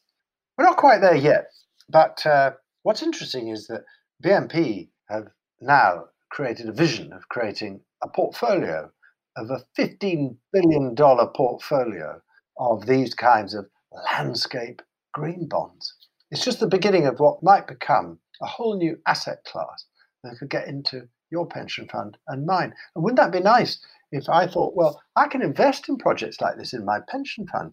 We're 0.57 0.65
not 0.65 0.77
quite 0.77 1.01
there 1.01 1.17
yet, 1.17 1.47
but 1.89 2.25
uh, 2.25 2.53
what's 2.83 3.03
interesting 3.03 3.49
is 3.49 3.67
that 3.67 3.85
BNP 4.23 4.89
have 5.09 5.29
now 5.61 6.05
created 6.31 6.69
a 6.69 6.73
vision 6.73 7.13
of 7.13 7.29
creating 7.29 7.81
a 8.03 8.09
portfolio 8.09 8.91
of 9.37 9.51
a 9.51 9.65
$15 9.79 10.37
billion 10.53 10.95
portfolio 10.97 12.21
of 12.59 12.87
these 12.87 13.15
kinds 13.15 13.55
of 13.55 13.67
landscape 13.93 14.83
green 15.13 15.47
bonds. 15.47 15.95
It's 16.31 16.45
just 16.45 16.61
the 16.61 16.67
beginning 16.67 17.07
of 17.07 17.19
what 17.19 17.43
might 17.43 17.67
become 17.67 18.19
a 18.41 18.47
whole 18.47 18.77
new 18.77 18.99
asset 19.07 19.45
class 19.45 19.87
that 20.23 20.37
could 20.39 20.51
get 20.51 20.69
into 20.69 21.09
your 21.31 21.47
pension 21.47 21.89
fund 21.89 22.17
and 22.29 22.47
mine. 22.47 22.75
And 22.95 23.05
wouldn't 23.05 23.19
that 23.19 23.33
be 23.33 23.41
nice 23.41 23.81
if 24.13 24.29
I 24.29 24.47
thought, 24.47 24.75
well, 24.75 25.01
I 25.17 25.29
can 25.29 25.43
invest 25.43 25.89
in 25.89 25.99
projects 25.99 26.41
like 26.41 26.57
this 26.57 26.73
in 26.73 26.85
my 26.85 27.01
pension 27.09 27.47
fund? 27.47 27.73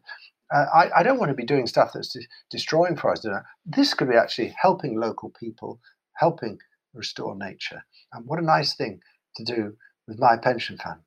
Uh, 0.53 0.65
I, 0.73 0.99
I, 0.99 1.03
don't 1.03 1.19
want 1.19 1.29
to 1.29 1.35
be 1.35 1.45
doing 1.45 1.67
stuff 1.67 1.91
that's 1.93 2.13
de- 2.13 2.27
destroying 2.49 2.95
forests. 2.95 3.27
This 3.65 3.93
could 3.93 4.09
be 4.09 4.15
actually 4.15 4.55
helping 4.59 4.97
local 4.97 5.33
people, 5.37 5.81
helping 6.15 6.57
restore 6.93 7.35
nature. 7.35 7.83
And 8.13 8.25
what 8.25 8.39
a 8.39 8.45
nice 8.45 8.73
thing 8.73 9.01
to 9.35 9.43
do 9.43 9.75
with 10.07 10.19
my 10.19 10.37
pension 10.37 10.77
fund. 10.77 11.01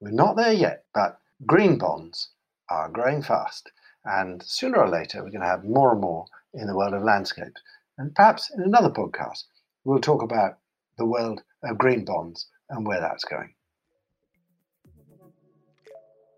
We're 0.00 0.12
not 0.12 0.36
there 0.36 0.52
yet, 0.52 0.84
but 0.94 1.18
green 1.44 1.76
bonds 1.76 2.30
are 2.70 2.88
growing 2.88 3.22
fast. 3.22 3.70
And 4.06 4.42
sooner 4.42 4.78
or 4.78 4.88
later, 4.88 5.18
we're 5.22 5.30
going 5.30 5.40
to 5.40 5.46
have 5.46 5.64
more 5.64 5.92
and 5.92 6.00
more 6.00 6.26
in 6.54 6.66
the 6.66 6.76
world 6.76 6.94
of 6.94 7.02
landscapes. 7.02 7.60
And 7.98 8.14
perhaps 8.14 8.50
in 8.50 8.62
another 8.62 8.90
podcast, 8.90 9.44
we'll 9.84 10.00
talk 10.00 10.22
about 10.22 10.58
the 10.96 11.06
world 11.06 11.42
of 11.64 11.78
green 11.78 12.04
bonds 12.04 12.48
and 12.70 12.86
where 12.86 13.00
that's 13.00 13.24
going. 13.24 13.52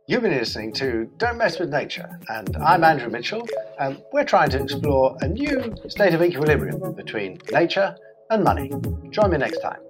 You've 0.07 0.23
been 0.23 0.31
listening 0.31 0.73
to 0.75 1.11
Don't 1.19 1.37
Mess 1.37 1.59
with 1.59 1.69
Nature, 1.69 2.19
and 2.29 2.57
I'm 2.57 2.83
Andrew 2.83 3.11
Mitchell, 3.11 3.47
and 3.79 4.03
we're 4.11 4.25
trying 4.25 4.49
to 4.51 4.63
explore 4.63 5.19
a 5.21 5.29
new 5.29 5.75
state 5.89 6.15
of 6.15 6.23
equilibrium 6.23 6.95
between 6.95 7.39
nature 7.53 7.95
and 8.31 8.43
money. 8.43 8.73
Join 9.11 9.33
me 9.33 9.37
next 9.37 9.61
time. 9.61 9.81